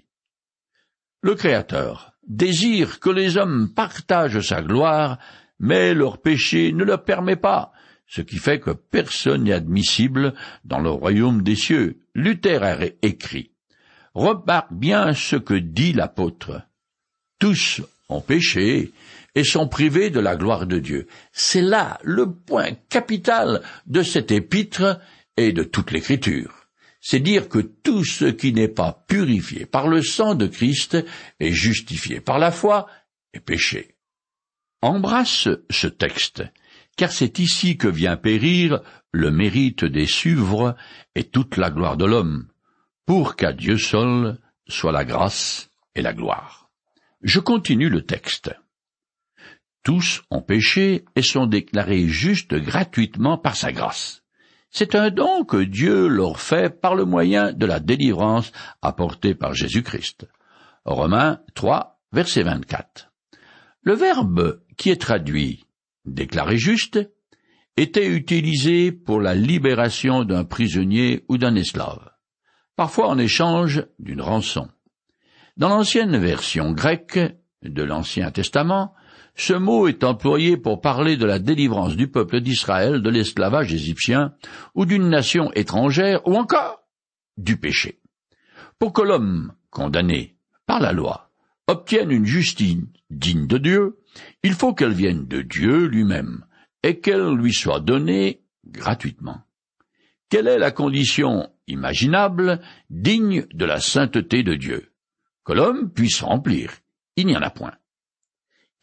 Le 1.21 1.35
Créateur 1.35 2.11
désire 2.27 2.99
que 2.99 3.09
les 3.09 3.38
hommes 3.38 3.69
partagent 3.73 4.41
sa 4.41 4.61
gloire, 4.61 5.19
mais 5.59 5.93
leur 5.93 6.21
péché 6.21 6.71
ne 6.71 6.83
le 6.83 6.97
permet 6.97 7.35
pas, 7.35 7.71
ce 8.07 8.21
qui 8.21 8.38
fait 8.38 8.59
que 8.59 8.71
personne 8.71 9.43
n'est 9.43 9.53
admissible 9.53 10.33
dans 10.63 10.79
le 10.79 10.89
royaume 10.89 11.41
des 11.41 11.55
cieux. 11.55 11.99
Luther 12.13 12.63
a 12.63 12.77
écrit. 13.01 13.51
Remarque 14.13 14.71
bien 14.71 15.13
ce 15.13 15.35
que 15.35 15.55
dit 15.55 15.93
l'apôtre. 15.93 16.61
Tous 17.39 17.81
ont 18.07 18.21
péché 18.21 18.91
et 19.36 19.43
sont 19.43 19.67
privés 19.67 20.10
de 20.10 20.19
la 20.19 20.36
gloire 20.36 20.65
de 20.65 20.80
Dieu. 20.80 21.08
C'est 21.32 21.62
là 21.62 22.00
le 22.04 22.32
point 22.32 22.71
capital 22.89 23.62
de 23.86 24.02
cette 24.02 24.32
épître 24.32 25.00
et 25.38 25.52
de 25.52 25.63
toute 25.63 25.91
l'écriture. 25.91 26.67
C'est 27.02 27.19
dire 27.19 27.50
que 27.50 27.60
tout 27.60 28.04
ce 28.04 28.26
qui 28.26 28.52
n'est 28.54 28.67
pas 28.67 29.06
purifié 29.08 29.65
par 29.65 29.88
le 29.88 30.02
sang 30.02 30.34
de 30.34 30.48
Christ 30.48 30.98
est 31.39 31.52
justifié 31.52 32.19
par 32.19 32.39
la 32.39 32.52
foi 32.52 32.88
et 33.34 33.39
péché. 33.39 33.95
Embrasse 34.82 35.50
ce 35.69 35.88
texte, 35.88 36.43
car 36.98 37.12
c'est 37.12 37.39
ici 37.39 37.78
que 37.78 37.88
vient 37.88 38.17
périr 38.17 38.82
le 39.12 39.30
mérite 39.30 39.86
des 39.86 40.08
suvres 40.08 40.76
et 41.15 41.26
toute 41.26 41.58
la 41.58 41.69
gloire 41.69 41.98
de 41.98 42.06
l'homme, 42.06 42.48
pour 43.06 43.36
qu'à 43.36 43.54
Dieu 43.54 43.78
seul 43.78 44.39
soit 44.67 44.91
la 44.91 45.06
grâce 45.06 45.69
et 45.93 46.02
la 46.02 46.13
gloire. 46.13 46.69
Je 47.21 47.39
continue 47.39 47.89
le 47.89 48.02
texte. 48.02 48.52
Tous 49.86 50.24
ont 50.32 50.41
péché 50.41 51.06
et 51.15 51.21
sont 51.21 51.45
déclarés 51.45 52.08
justes 52.08 52.56
gratuitement 52.56 53.38
par 53.38 53.56
sa 53.56 53.71
grâce. 53.71 54.24
C'est 54.71 54.95
un 54.95 55.12
don 55.12 55.45
que 55.45 55.62
Dieu 55.63 56.08
leur 56.08 56.39
fait 56.41 56.82
par 56.82 56.95
le 56.95 57.06
moyen 57.06 57.54
de 57.54 57.67
la 57.67 57.80
délivrance 57.80 58.52
apportée 58.82 59.36
par 59.36 59.54
Jésus-Christ. 59.54 60.28
Romains 60.86 61.39
3, 61.54 62.02
verset 62.12 62.41
24. 62.41 63.12
Le 63.84 63.93
verbe 63.93 64.63
qui 64.76 64.89
est 64.89 65.00
traduit 65.00 65.67
déclaré 66.06 66.58
juste 66.58 67.00
était 67.78 68.08
utilisé 68.08 68.91
pour 68.91 69.21
la 69.21 69.36
libération 69.36 70.24
d'un 70.24 70.45
prisonnier 70.45 71.26
ou 71.30 71.38
d'un 71.38 71.54
esclave, 71.54 72.10
parfois 72.76 73.08
en 73.08 73.19
échange 73.19 73.86
d'une 74.00 74.21
rançon. 74.21 74.67
Dans 75.58 75.69
l'ancienne 75.69 76.17
version 76.17 76.71
grecque 76.71 77.19
de 77.62 77.84
l'Ancien 77.84 78.32
Testament, 78.32 78.95
ce 79.36 79.54
mot 79.54 79.88
est 79.88 80.04
employé 80.04 80.56
pour 80.58 80.80
parler 80.80 81.17
de 81.17 81.26
la 81.26 81.39
délivrance 81.39 81.95
du 81.95 82.08
peuple 82.08 82.39
d'Israël 82.39 83.02
de 83.02 83.10
l'esclavage 83.10 83.74
égyptien 83.74 84.34
ou 84.74 84.86
d'une 84.86 85.10
nation 85.10 85.52
étrangère 85.54 86.26
ou 86.26 86.36
encore 86.36 86.84
du 87.38 87.58
péché. 87.58 88.00
Pour 88.80 88.93
que 88.93 89.02
l'homme 89.02 89.54
condamné 89.69 90.38
par 90.65 90.80
la 90.80 90.93
loi 90.93 91.32
obtienne 91.67 92.12
une 92.12 92.26
justice 92.26 92.78
digne 93.10 93.48
de 93.48 93.58
Dieu, 93.58 94.00
il 94.43 94.54
faut 94.54 94.74
qu'elle 94.74 94.93
vienne 94.93 95.28
de 95.28 95.41
Dieu 95.41 95.86
lui-même 95.86 96.45
et 96.82 97.00
qu'elle 97.00 97.34
lui 97.34 97.54
soit 97.54 97.82
donnée 97.82 98.41
gratuitement. 98.65 99.41
Quelle 100.30 100.48
est 100.48 100.60
la 100.60 100.71
condition 100.71 101.50
imaginable 101.67 102.62
digne 102.89 103.45
de 103.54 103.65
la 103.65 103.80
sainteté 103.80 104.43
de 104.43 104.56
Dieu? 104.56 104.91
Que 105.43 105.54
l'homme 105.54 105.91
puisse 105.91 106.21
remplir. 106.21 106.71
Il 107.15 107.28
n'y 107.28 107.38
en 107.38 107.41
a 107.41 107.50
point. 107.50 107.74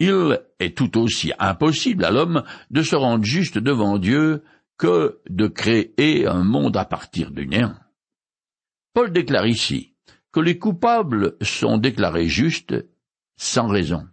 Il 0.04 0.42
est 0.58 0.76
tout 0.76 0.98
aussi 0.98 1.30
impossible 1.38 2.04
à 2.04 2.10
l'homme 2.10 2.42
de 2.72 2.82
se 2.82 2.96
rendre 2.96 3.22
juste 3.22 3.56
devant 3.56 3.98
Dieu 3.98 4.42
que 4.76 5.20
de 5.30 5.46
créer 5.46 6.26
un 6.26 6.42
monde 6.42 6.76
à 6.76 6.84
partir 6.84 7.30
du 7.30 7.46
néant. 7.46 7.76
Paul 8.94 9.12
déclare 9.12 9.46
ici 9.46 9.94
que 10.32 10.40
les 10.40 10.58
coupables 10.58 11.36
sont 11.40 11.78
déclarés 11.78 12.26
justes 12.26 12.74
sans 13.36 13.68
raison. 13.68 14.08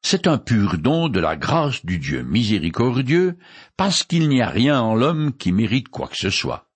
C'est 0.00 0.26
un 0.26 0.38
pur 0.38 0.78
don 0.78 1.10
de 1.10 1.20
la 1.20 1.36
grâce 1.36 1.84
du 1.84 1.98
Dieu 1.98 2.22
miséricordieux, 2.22 3.36
parce 3.76 4.04
qu'il 4.04 4.30
n'y 4.30 4.40
a 4.40 4.48
rien 4.48 4.80
en 4.80 4.94
l'homme 4.94 5.36
qui 5.36 5.52
mérite 5.52 5.90
quoi 5.90 6.08
que 6.08 6.16
ce 6.16 6.30
soit. 6.30 6.70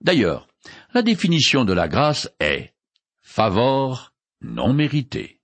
D'ailleurs, 0.00 0.48
la 0.92 1.02
définition 1.02 1.64
de 1.64 1.72
la 1.72 1.86
grâce 1.86 2.28
est 2.40 2.74
favor 3.22 4.12
non 4.40 4.72
mérité. 4.72 5.37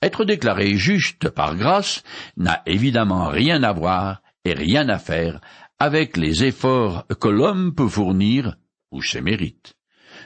Être 0.00 0.24
déclaré 0.24 0.76
juste 0.76 1.28
par 1.28 1.56
grâce 1.56 2.02
n'a 2.36 2.62
évidemment 2.66 3.28
rien 3.28 3.62
à 3.62 3.72
voir 3.72 4.22
et 4.44 4.52
rien 4.52 4.88
à 4.88 4.98
faire 4.98 5.40
avec 5.80 6.16
les 6.16 6.44
efforts 6.44 7.06
que 7.20 7.28
l'homme 7.28 7.74
peut 7.74 7.88
fournir 7.88 8.56
ou 8.90 9.02
ses 9.02 9.20
mérites. 9.20 9.74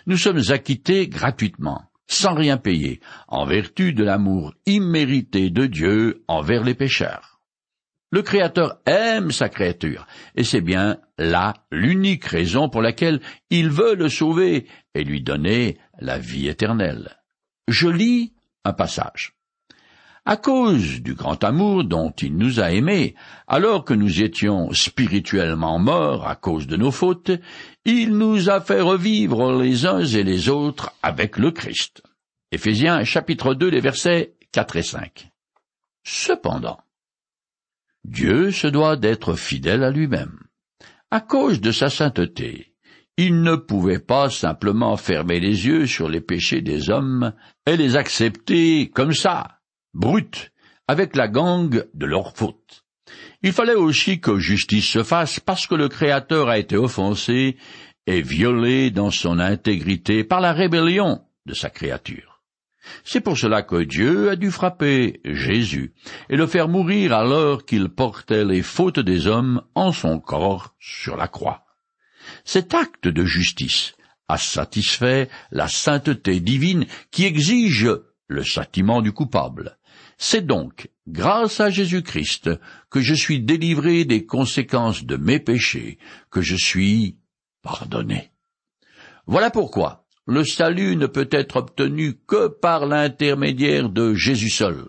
Nous 0.07 0.17
sommes 0.17 0.43
acquittés 0.51 1.09
gratuitement, 1.09 1.91
sans 2.07 2.35
rien 2.35 2.57
payer, 2.57 3.01
en 3.29 3.47
vertu 3.47 3.93
de 3.93 4.05
l'amour 4.05 4.55
immérité 4.67 5.51
de 5.51 5.67
Dieu 5.67 6.25
envers 6.29 6.65
les 6.65 6.75
pécheurs. 6.75 7.41
Le 8.11 8.21
Créateur 8.21 8.79
aime 8.85 9.31
sa 9.31 9.49
créature, 9.49 10.07
et 10.35 10.45
c'est 10.45 10.61
bien 10.61 10.99
là 11.17 11.55
l'unique 11.71 12.27
raison 12.27 12.69
pour 12.69 12.83
laquelle 12.83 13.21
il 13.49 13.71
veut 13.71 13.95
le 13.95 14.11
sauver 14.11 14.67
et 14.95 15.03
lui 15.03 15.23
donner 15.23 15.79
la 15.99 16.19
vie 16.19 16.49
éternelle. 16.49 17.17
Je 17.69 17.89
lis 17.89 18.35
un 18.65 18.75
passage. 18.75 19.33
À 20.25 20.37
cause 20.37 21.01
du 21.01 21.15
grand 21.15 21.43
amour 21.43 21.83
dont 21.83 22.11
il 22.11 22.37
nous 22.37 22.61
a 22.61 22.71
aimés, 22.71 23.17
alors 23.49 23.85
que 23.85 23.93
nous 23.93 24.23
étions 24.23 24.73
spirituellement 24.73 25.81
morts 25.81 26.29
à 26.29 26.37
cause 26.37 26.69
de 26.69 26.77
nos 26.77 26.93
fautes, 26.93 27.33
il 27.85 28.17
nous 28.17 28.49
a 28.49 28.61
fait 28.61 28.81
revivre 28.81 29.61
les 29.61 29.85
uns 29.85 30.05
et 30.05 30.23
les 30.23 30.49
autres 30.49 30.93
avec 31.03 31.39
le 31.39 31.51
Christ. 31.51 32.05
Éphésiens 32.53 33.03
chapitre 33.03 33.55
2 33.55 33.69
les 33.69 33.81
versets 33.81 34.37
4 34.53 34.77
et 34.77 34.83
5. 34.85 35.29
Cependant, 36.05 36.79
Dieu 38.05 38.53
se 38.53 38.69
doit 38.69 38.97
d'être 38.97 39.35
fidèle 39.35 39.83
à 39.83 39.91
lui-même. 39.91 40.39
À 41.11 41.21
cause 41.21 41.61
de 41.61 41.73
sa 41.73 41.91
sainteté, 41.91 42.75
il 43.17 43.43
ne 43.43 43.57
pouvait 43.57 43.99
pas 43.99 44.31
simplement 44.31 44.97
fermer 44.97 45.41
les 45.41 45.67
yeux 45.67 45.87
sur 45.87 46.09
les 46.09 46.21
péchés 46.21 46.63
des 46.63 46.91
hommes 46.91 47.33
et 47.67 47.77
les 47.77 47.97
accepter 47.97 48.89
comme 48.91 49.13
ça, 49.13 49.62
brutes, 49.95 50.53
avec 50.89 51.17
la 51.17 51.29
gangue 51.29 51.89
de 51.95 52.07
leur 52.07 52.37
faute. 52.37 52.85
Il 53.43 53.53
fallait 53.53 53.75
aussi 53.75 54.21
que 54.21 54.39
justice 54.39 54.89
se 54.89 55.03
fasse 55.03 55.41
parce 55.41 55.67
que 55.67 55.75
le 55.75 55.89
Créateur 55.89 56.49
a 56.49 56.59
été 56.59 56.77
offensé 56.77 57.57
et 58.07 58.23
violé 58.23 58.91
dans 58.91 59.11
son 59.11 59.39
intégrité 59.39 60.25
par 60.25 60.41
la 60.41 60.53
rébellion 60.53 61.23
de 61.47 61.55
sa 61.55 61.71
créature. 61.71 62.33
C'est 63.05 63.21
pour 63.21 63.39
cela 63.39 63.63
que 63.63 63.83
Dieu 63.83 64.31
a 64.31 64.37
dû 64.37 64.51
frapper 64.51 65.21
Jésus 65.25 65.95
et 66.29 66.37
le 66.37 66.47
faire 66.47 66.69
mourir 66.69 67.13
alors 67.13 67.65
qu'il 67.65 67.89
portait 67.89 68.45
les 68.45 68.63
fautes 68.63 68.99
des 68.99 69.29
hommes 69.29 69.63
en 69.75 69.93
son 69.93 70.19
corps 70.19 70.75
sur 70.81 71.17
la 71.17 71.29
croix. 71.29 71.65
Cet 72.45 72.75
acte 72.75 73.07
de 73.07 73.25
justice 73.25 73.95
a 74.29 74.37
satisfait 74.37 75.29
la 75.51 75.69
sainteté 75.69 76.41
divine 76.41 76.87
qui 77.11 77.25
exige 77.25 77.89
le 78.27 78.43
châtiment 78.43 79.03
du 79.03 79.13
coupable. 79.13 79.79
C'est 80.25 80.47
donc 80.47 80.89
grâce 81.09 81.59
à 81.59 81.69
Jésus-Christ 81.69 82.49
que 82.91 83.01
je 83.01 83.13
suis 83.13 83.41
délivré 83.41 84.05
des 84.05 84.25
conséquences 84.25 85.05
de 85.05 85.17
mes 85.17 85.41
péchés, 85.41 85.99
que 86.31 86.41
je 86.41 86.55
suis 86.55 87.19
pardonné. 87.61 88.31
Voilà 89.27 89.51
pourquoi 89.51 90.07
le 90.29 90.45
salut 90.45 90.95
ne 90.95 91.07
peut 91.09 91.29
être 91.33 91.57
obtenu 91.57 92.15
que 92.15 92.47
par 92.47 92.87
l'intermédiaire 92.87 93.89
de 93.89 94.15
Jésus 94.15 94.51
seul. 94.51 94.87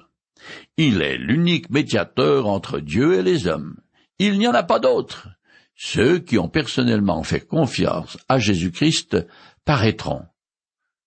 Il 0.77 1.01
est 1.01 1.17
l'unique 1.17 1.71
médiateur 1.71 2.45
entre 2.45 2.79
Dieu 2.79 3.17
et 3.17 3.23
les 3.23 3.47
hommes. 3.47 3.77
Il 4.19 4.37
n'y 4.37 4.47
en 4.47 4.53
a 4.53 4.61
pas 4.61 4.77
d'autre. 4.77 5.29
Ceux 5.75 6.19
qui 6.19 6.37
ont 6.37 6.47
personnellement 6.47 7.23
fait 7.23 7.41
confiance 7.41 8.19
à 8.29 8.37
Jésus-Christ 8.37 9.17
paraîtront 9.65 10.27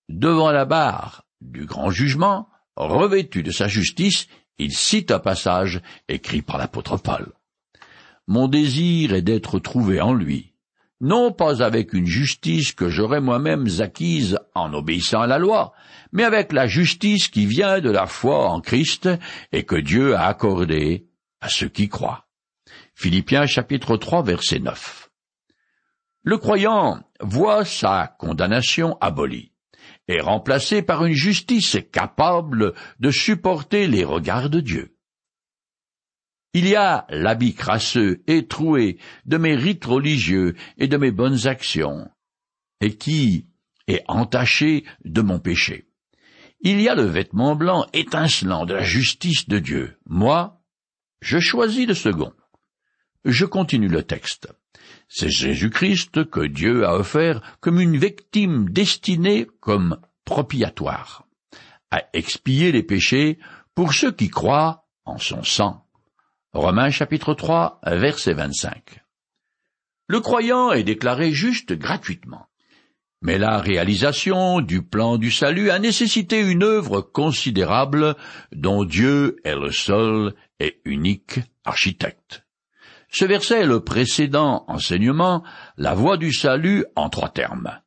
devant 0.08 0.50
la 0.50 0.64
barre 0.64 1.22
du 1.40 1.64
grand 1.64 1.90
jugement 1.90 2.48
Revêtu 2.76 3.42
de 3.42 3.50
sa 3.50 3.68
justice, 3.68 4.26
il 4.58 4.72
cite 4.72 5.10
un 5.10 5.18
passage 5.18 5.80
écrit 6.08 6.42
par 6.42 6.58
l'apôtre 6.58 6.98
Paul. 6.98 7.32
Mon 8.26 8.48
désir 8.48 9.14
est 9.14 9.22
d'être 9.22 9.58
trouvé 9.58 10.00
en 10.00 10.12
lui, 10.12 10.52
non 11.00 11.32
pas 11.32 11.62
avec 11.62 11.92
une 11.92 12.06
justice 12.06 12.72
que 12.72 12.88
j'aurais 12.88 13.20
moi-même 13.20 13.66
acquise 13.78 14.38
en 14.54 14.72
obéissant 14.74 15.20
à 15.20 15.26
la 15.26 15.38
loi, 15.38 15.72
mais 16.12 16.24
avec 16.24 16.52
la 16.52 16.66
justice 16.66 17.28
qui 17.28 17.46
vient 17.46 17.80
de 17.80 17.90
la 17.90 18.06
foi 18.06 18.48
en 18.48 18.60
Christ 18.60 19.08
et 19.52 19.64
que 19.64 19.76
Dieu 19.76 20.14
a 20.14 20.26
accordée 20.26 21.06
à 21.40 21.48
ceux 21.48 21.68
qui 21.68 21.88
croient. 21.88 22.26
Philippiens 22.94 23.46
chapitre 23.46 23.96
3 23.96 24.22
verset 24.22 24.58
9. 24.58 25.10
Le 26.22 26.38
croyant 26.38 27.00
voit 27.20 27.64
sa 27.64 28.14
condamnation 28.18 28.98
abolie 29.00 29.52
est 30.08 30.20
remplacé 30.20 30.82
par 30.82 31.04
une 31.04 31.14
justice 31.14 31.78
capable 31.92 32.74
de 33.00 33.10
supporter 33.10 33.86
les 33.86 34.04
regards 34.04 34.50
de 34.50 34.60
Dieu. 34.60 34.96
Il 36.52 36.66
y 36.66 36.74
a 36.74 37.06
l'habit 37.10 37.54
crasseux 37.54 38.22
et 38.26 38.46
troué 38.46 38.98
de 39.26 39.36
mes 39.36 39.54
rites 39.54 39.84
religieux 39.84 40.54
et 40.78 40.88
de 40.88 40.96
mes 40.96 41.10
bonnes 41.10 41.46
actions, 41.46 42.08
et 42.80 42.96
qui 42.96 43.46
est 43.88 44.02
entaché 44.08 44.84
de 45.04 45.20
mon 45.20 45.38
péché. 45.38 45.86
Il 46.60 46.80
y 46.80 46.88
a 46.88 46.94
le 46.94 47.04
vêtement 47.04 47.54
blanc 47.54 47.86
étincelant 47.92 48.64
de 48.64 48.74
la 48.74 48.82
justice 48.82 49.48
de 49.48 49.58
Dieu. 49.58 49.98
Moi, 50.06 50.62
je 51.20 51.38
choisis 51.38 51.86
le 51.86 51.94
second. 51.94 52.32
Je 53.24 53.44
continue 53.44 53.88
le 53.88 54.02
texte. 54.02 54.48
C'est 55.08 55.30
Jésus-Christ 55.30 56.28
que 56.30 56.46
Dieu 56.46 56.86
a 56.86 56.94
offert 56.96 57.40
comme 57.60 57.80
une 57.80 57.96
victime 57.96 58.68
destinée 58.70 59.46
comme 59.60 59.98
propiatoire, 60.24 61.26
à 61.90 62.02
expier 62.12 62.72
les 62.72 62.82
péchés 62.82 63.38
pour 63.74 63.92
ceux 63.92 64.12
qui 64.12 64.28
croient 64.28 64.86
en 65.04 65.18
son 65.18 65.42
sang. 65.42 65.86
Romains 66.52 66.90
chapitre 66.90 67.34
3 67.34 67.80
verset 67.84 68.34
25. 68.34 69.00
Le 70.08 70.20
croyant 70.20 70.72
est 70.72 70.84
déclaré 70.84 71.32
juste 71.32 71.72
gratuitement. 71.72 72.46
Mais 73.22 73.38
la 73.38 73.58
réalisation 73.58 74.60
du 74.60 74.82
plan 74.82 75.16
du 75.16 75.30
salut 75.30 75.70
a 75.70 75.78
nécessité 75.78 76.40
une 76.40 76.62
œuvre 76.62 77.00
considérable 77.00 78.14
dont 78.52 78.84
Dieu 78.84 79.36
est 79.44 79.56
le 79.56 79.72
seul 79.72 80.34
et 80.60 80.80
unique 80.84 81.40
architecte. 81.64 82.45
Ce 83.18 83.24
verset 83.24 83.60
est 83.60 83.66
le 83.66 83.80
précédent 83.80 84.66
enseignement, 84.68 85.42
la 85.78 85.94
voie 85.94 86.18
du 86.18 86.34
salut 86.34 86.84
en 86.96 87.08
trois 87.08 87.30
termes. 87.30 87.80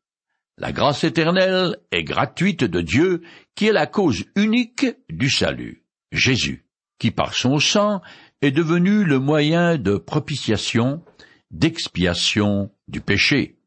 La 0.58 0.72
grâce 0.72 1.04
éternelle 1.04 1.78
est 1.92 2.04
gratuite 2.04 2.64
de 2.64 2.82
Dieu, 2.82 3.22
qui 3.54 3.68
est 3.68 3.72
la 3.72 3.86
cause 3.86 4.26
unique 4.36 4.88
du 5.08 5.30
salut. 5.30 5.84
Jésus, 6.12 6.66
qui 6.98 7.12
par 7.12 7.36
son 7.36 7.60
sang 7.60 8.02
est 8.42 8.50
devenu 8.50 9.04
le 9.04 9.20
moyen 9.20 9.78
de 9.78 9.98
propitiation, 9.98 11.04
d'expiation 11.52 12.72
du 12.88 13.00
péché. 13.00 13.60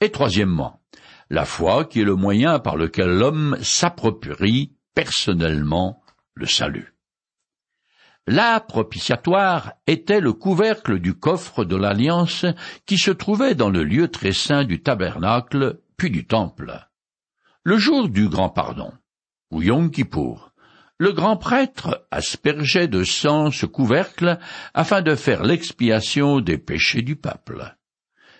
Et 0.00 0.10
troisièmement, 0.10 0.80
la 1.28 1.44
foi 1.44 1.84
qui 1.84 2.00
est 2.00 2.04
le 2.04 2.16
moyen 2.16 2.60
par 2.60 2.76
lequel 2.76 3.10
l'homme 3.10 3.58
s'approprie 3.60 4.72
personnellement 4.94 6.02
le 6.32 6.46
salut. 6.46 6.89
La 8.32 8.60
propitiatoire 8.60 9.72
était 9.88 10.20
le 10.20 10.32
couvercle 10.32 11.00
du 11.00 11.14
coffre 11.14 11.64
de 11.64 11.74
l'alliance 11.74 12.46
qui 12.86 12.96
se 12.96 13.10
trouvait 13.10 13.56
dans 13.56 13.70
le 13.70 13.82
lieu 13.82 14.06
très 14.06 14.30
saint 14.30 14.62
du 14.62 14.84
tabernacle 14.84 15.80
puis 15.96 16.12
du 16.12 16.28
temple. 16.28 16.78
Le 17.64 17.76
jour 17.76 18.08
du 18.08 18.28
grand 18.28 18.48
pardon, 18.48 18.92
ou 19.50 19.62
Yom 19.62 19.90
Kippour, 19.90 20.52
le 20.98 21.10
grand 21.10 21.36
prêtre 21.38 22.06
aspergeait 22.12 22.86
de 22.86 23.02
sang 23.02 23.50
ce 23.50 23.66
couvercle 23.66 24.38
afin 24.74 25.02
de 25.02 25.16
faire 25.16 25.42
l'expiation 25.42 26.38
des 26.38 26.56
péchés 26.56 27.02
du 27.02 27.16
peuple. 27.16 27.76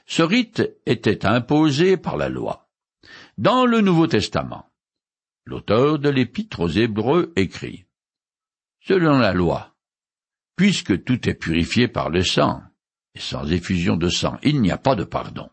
Ce 0.07 0.23
rite 0.23 0.63
était 0.87 1.27
imposé 1.27 1.97
par 1.97 2.17
la 2.17 2.29
loi. 2.29 2.69
Dans 3.39 3.67
le 3.67 3.81
Nouveau 3.81 4.07
Testament, 4.07 4.71
l'auteur 5.47 5.99
de 5.99 6.11
l'Épître 6.11 6.61
aux 6.61 6.69
Hébreux 6.69 7.33
écrit 7.35 7.87
Selon 8.83 9.19
la 9.19 9.33
loi, 9.33 9.70
puisque 10.61 11.05
tout 11.05 11.27
est 11.27 11.33
purifié 11.33 11.89
par 11.89 12.11
le 12.11 12.23
sang, 12.23 12.61
et 13.15 13.19
sans 13.19 13.51
effusion 13.51 13.97
de 13.97 14.11
sang, 14.11 14.37
il 14.43 14.61
n'y 14.61 14.71
a 14.71 14.77
pas 14.77 14.95
de 14.95 15.05
pardon. 15.05 15.49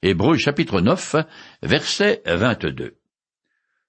Hébreux 0.00 0.36
chapitre 0.36 0.80
9, 0.80 1.16
verset 1.64 2.22
22. 2.24 2.96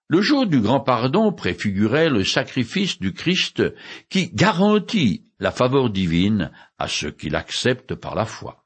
Le 0.08 0.22
jour 0.22 0.48
du 0.48 0.60
grand 0.62 0.80
pardon 0.80 1.32
préfigurait 1.32 2.10
le 2.10 2.24
sacrifice 2.24 3.00
du 3.00 3.14
Christ 3.14 3.62
qui 4.10 4.32
garantit 4.34 5.28
la 5.40 5.52
faveur 5.52 5.92
divine 5.92 6.50
à 6.80 6.88
ceux 6.88 7.12
qui 7.12 7.30
l'acceptent 7.30 7.94
par 7.94 8.16
la 8.16 8.26
foi. 8.26 8.66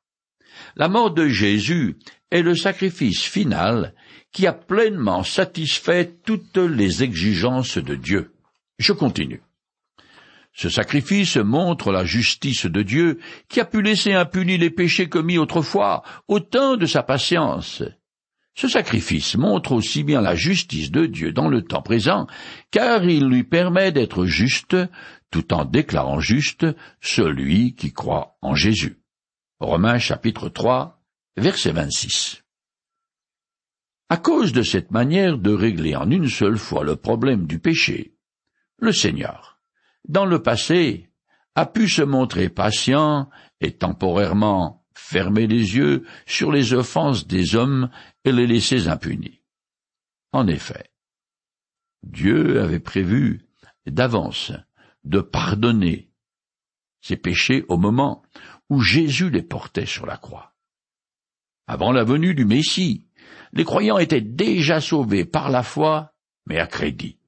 La 0.77 0.87
mort 0.87 1.13
de 1.13 1.27
Jésus 1.27 1.97
est 2.31 2.43
le 2.43 2.55
sacrifice 2.55 3.23
final 3.23 3.93
qui 4.31 4.47
a 4.47 4.53
pleinement 4.53 5.23
satisfait 5.23 6.15
toutes 6.23 6.55
les 6.55 7.03
exigences 7.03 7.77
de 7.77 7.95
Dieu. 7.95 8.31
Je 8.77 8.93
continue. 8.93 9.41
Ce 10.59 10.67
sacrifice 10.67 11.37
montre 11.37 11.93
la 11.93 12.03
justice 12.03 12.65
de 12.65 12.81
Dieu 12.81 13.19
qui 13.47 13.61
a 13.61 13.65
pu 13.65 13.81
laisser 13.81 14.11
impunis 14.11 14.57
les 14.57 14.69
péchés 14.69 15.07
commis 15.07 15.37
autrefois 15.37 16.03
au 16.27 16.41
temps 16.41 16.75
de 16.75 16.85
sa 16.85 17.01
patience. 17.01 17.81
Ce 18.55 18.67
sacrifice 18.67 19.37
montre 19.37 19.71
aussi 19.71 20.03
bien 20.03 20.19
la 20.19 20.35
justice 20.35 20.91
de 20.91 21.05
Dieu 21.05 21.31
dans 21.31 21.47
le 21.47 21.61
temps 21.61 21.81
présent, 21.81 22.27
car 22.71 23.05
il 23.05 23.29
lui 23.29 23.45
permet 23.45 23.93
d'être 23.93 24.25
juste 24.25 24.75
tout 25.31 25.53
en 25.53 25.63
déclarant 25.63 26.19
juste 26.19 26.67
celui 26.99 27.73
qui 27.73 27.93
croit 27.93 28.37
en 28.41 28.53
Jésus. 28.53 28.99
Romains 29.61 29.97
chapitre 29.97 30.49
3, 30.49 31.01
verset 31.37 31.71
26. 31.71 32.43
À 34.09 34.17
cause 34.17 34.51
de 34.51 34.63
cette 34.63 34.91
manière 34.91 35.37
de 35.37 35.53
régler 35.53 35.95
en 35.95 36.11
une 36.11 36.27
seule 36.27 36.57
fois 36.57 36.83
le 36.83 36.97
problème 36.97 37.47
du 37.47 37.59
péché, 37.59 38.17
le 38.77 38.91
Seigneur, 38.91 39.48
dans 40.07 40.25
le 40.25 40.41
passé, 40.41 41.09
a 41.55 41.65
pu 41.65 41.89
se 41.89 42.01
montrer 42.01 42.49
patient 42.49 43.29
et 43.61 43.71
temporairement 43.71 44.85
fermer 44.93 45.47
les 45.47 45.75
yeux 45.75 46.05
sur 46.25 46.51
les 46.51 46.73
offenses 46.73 47.27
des 47.27 47.55
hommes 47.55 47.89
et 48.25 48.31
les 48.31 48.47
laisser 48.47 48.87
impunis. 48.87 49.41
En 50.31 50.47
effet, 50.47 50.91
Dieu 52.03 52.61
avait 52.61 52.79
prévu 52.79 53.45
d'avance 53.85 54.51
de 55.03 55.19
pardonner 55.19 56.11
ses 57.01 57.17
péchés 57.17 57.65
au 57.69 57.77
moment 57.77 58.23
où 58.69 58.81
Jésus 58.81 59.29
les 59.29 59.41
portait 59.41 59.85
sur 59.85 60.05
la 60.05 60.17
croix. 60.17 60.53
Avant 61.67 61.91
la 61.91 62.03
venue 62.03 62.35
du 62.35 62.45
Messie, 62.45 63.07
les 63.53 63.63
croyants 63.63 63.97
étaient 63.97 64.21
déjà 64.21 64.81
sauvés 64.81 65.25
par 65.25 65.49
la 65.49 65.63
foi, 65.63 66.13
mais 66.45 66.59
à 66.59 66.67
crédit. 66.67 67.18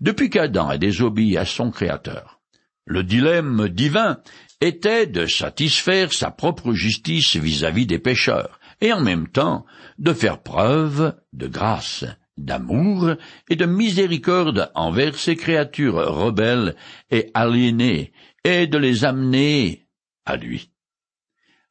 Depuis 0.00 0.30
qu'Adam 0.30 0.68
a 0.68 0.78
désobéi 0.78 1.36
à 1.36 1.44
son 1.44 1.70
Créateur, 1.70 2.40
le 2.86 3.04
dilemme 3.04 3.68
divin 3.68 4.18
était 4.60 5.06
de 5.06 5.26
satisfaire 5.26 6.12
sa 6.12 6.30
propre 6.30 6.72
justice 6.72 7.36
vis-à-vis 7.36 7.86
des 7.86 7.98
pécheurs, 7.98 8.60
et 8.80 8.92
en 8.92 9.00
même 9.00 9.28
temps 9.28 9.64
de 9.98 10.12
faire 10.12 10.42
preuve 10.42 11.14
de 11.32 11.46
grâce, 11.46 12.04
d'amour 12.36 13.14
et 13.48 13.56
de 13.56 13.66
miséricorde 13.66 14.70
envers 14.74 15.16
ces 15.18 15.36
créatures 15.36 15.96
rebelles 15.96 16.74
et 17.10 17.30
aliénées, 17.34 18.12
et 18.44 18.66
de 18.66 18.78
les 18.78 19.04
amener 19.04 19.86
à 20.24 20.36
lui. 20.36 20.70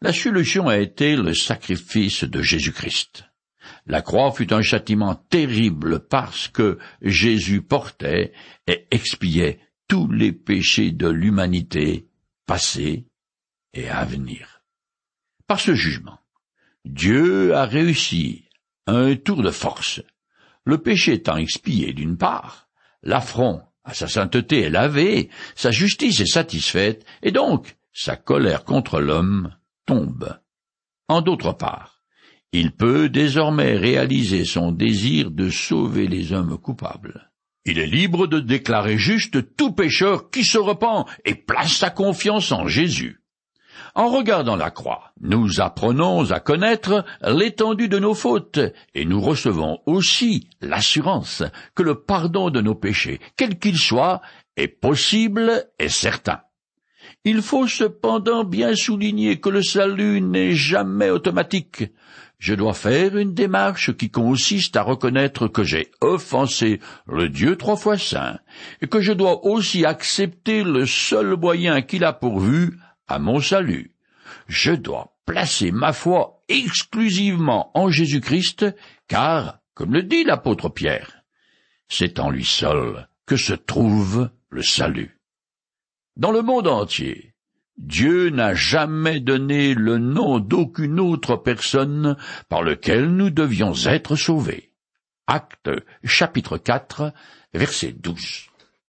La 0.01 0.13
solution 0.13 0.67
a 0.67 0.77
été 0.77 1.15
le 1.15 1.33
sacrifice 1.33 2.23
de 2.23 2.41
Jésus-Christ. 2.41 3.28
La 3.89 4.03
croix 4.03 4.31
fut 4.31 4.53
un 4.53 4.61
châtiment 4.61 5.15
terrible 5.15 6.07
parce 6.07 6.47
que 6.47 6.77
Jésus 7.01 7.63
portait 7.63 8.33
et 8.67 8.85
expiait 8.91 9.59
tous 9.87 10.11
les 10.11 10.31
péchés 10.31 10.91
de 10.91 11.07
l'humanité 11.07 12.07
passée 12.45 13.07
et 13.73 13.89
à 13.89 14.05
venir. 14.05 14.61
Par 15.47 15.59
ce 15.59 15.73
jugement, 15.73 16.19
Dieu 16.85 17.55
a 17.55 17.65
réussi 17.65 18.45
un 18.85 19.15
tour 19.15 19.41
de 19.41 19.49
force. 19.49 20.03
Le 20.65 20.77
péché 20.77 21.13
étant 21.13 21.37
expié 21.37 21.91
d'une 21.91 22.15
part, 22.15 22.69
l'affront 23.01 23.63
à 23.83 23.95
sa 23.95 24.07
sainteté 24.07 24.61
est 24.61 24.69
lavé, 24.69 25.31
sa 25.55 25.71
justice 25.71 26.19
est 26.19 26.31
satisfaite, 26.31 27.07
et 27.23 27.31
donc 27.31 27.75
sa 27.91 28.15
colère 28.15 28.65
contre 28.65 28.99
l'homme 28.99 29.55
tombe. 29.87 30.39
En 31.07 31.21
d'autre 31.21 31.53
part, 31.53 31.98
il 32.51 32.71
peut 32.71 33.09
désormais 33.09 33.75
réaliser 33.75 34.43
son 34.43 34.71
désir 34.71 35.31
de 35.31 35.49
sauver 35.49 36.07
les 36.07 36.33
hommes 36.33 36.57
coupables. 36.57 37.29
Il 37.65 37.77
est 37.77 37.87
libre 37.87 38.25
de 38.25 38.39
déclarer 38.39 38.97
juste 38.97 39.55
tout 39.55 39.71
pécheur 39.71 40.31
qui 40.31 40.43
se 40.43 40.57
repent 40.57 41.05
et 41.25 41.35
place 41.35 41.73
sa 41.73 41.89
confiance 41.89 42.51
en 42.51 42.67
Jésus. 42.67 43.21
En 43.95 44.07
regardant 44.07 44.55
la 44.55 44.71
croix, 44.71 45.13
nous 45.19 45.61
apprenons 45.61 46.31
à 46.31 46.39
connaître 46.39 47.05
l'étendue 47.21 47.89
de 47.89 47.99
nos 47.99 48.13
fautes, 48.13 48.59
et 48.93 49.05
nous 49.05 49.19
recevons 49.21 49.79
aussi 49.85 50.47
l'assurance 50.61 51.43
que 51.75 51.83
le 51.83 51.95
pardon 51.95 52.49
de 52.49 52.61
nos 52.61 52.75
péchés, 52.75 53.19
quels 53.35 53.59
qu'ils 53.59 53.77
soient, 53.77 54.21
est 54.57 54.67
possible 54.67 55.65
et 55.79 55.89
certain. 55.89 56.41
Il 57.25 57.41
faut 57.41 57.67
cependant 57.67 58.43
bien 58.43 58.75
souligner 58.75 59.39
que 59.39 59.49
le 59.49 59.61
salut 59.61 60.21
n'est 60.21 60.55
jamais 60.55 61.09
automatique 61.09 61.83
je 62.39 62.55
dois 62.55 62.73
faire 62.73 63.17
une 63.17 63.33
démarche 63.33 63.95
qui 63.95 64.09
consiste 64.09 64.77
à 64.77 64.81
reconnaître 64.81 65.49
que 65.49 65.63
j'ai 65.63 65.91
offensé 65.99 66.79
le 67.05 67.27
Dieu 67.27 67.57
trois 67.57 67.75
fois 67.75 67.97
saint, 67.97 68.39
et 68.81 68.87
que 68.87 69.01
je 69.01 69.11
dois 69.11 69.45
aussi 69.45 69.85
accepter 69.85 70.63
le 70.63 70.85
seul 70.85 71.35
moyen 71.35 71.81
qu'il 71.81 72.05
a 72.05 72.13
pourvu 72.13 72.79
à 73.07 73.19
mon 73.19 73.41
salut. 73.41 73.93
Je 74.47 74.71
dois 74.71 75.17
placer 75.25 75.71
ma 75.71 75.91
foi 75.91 76.41
exclusivement 76.47 77.71
en 77.77 77.89
Jésus-Christ, 77.89 78.65
car, 79.07 79.59
comme 79.73 79.93
le 79.93 80.03
dit 80.03 80.23
l'apôtre 80.23 80.69
Pierre, 80.69 81.23
c'est 81.89 82.19
en 82.19 82.29
lui 82.29 82.45
seul 82.45 83.09
que 83.25 83.35
se 83.35 83.53
trouve 83.53 84.29
le 84.49 84.63
salut. 84.63 85.19
Dans 86.15 86.31
le 86.31 86.41
monde 86.41 86.67
entier, 86.67 87.28
Dieu 87.79 88.29
n'a 88.29 88.55
jamais 88.55 89.21
donné 89.21 89.73
le 89.73 89.97
nom 89.97 90.39
d'aucune 90.39 90.99
autre 90.99 91.37
personne 91.37 92.17
par 92.49 92.61
lequel 92.61 93.07
nous 93.07 93.29
devions 93.29 93.73
être 93.85 94.17
sauvés. 94.17 94.73
Acte 95.27 95.69
chapitre 96.03 96.57
4 96.57 97.13
verset 97.53 97.93
12. 97.93 98.48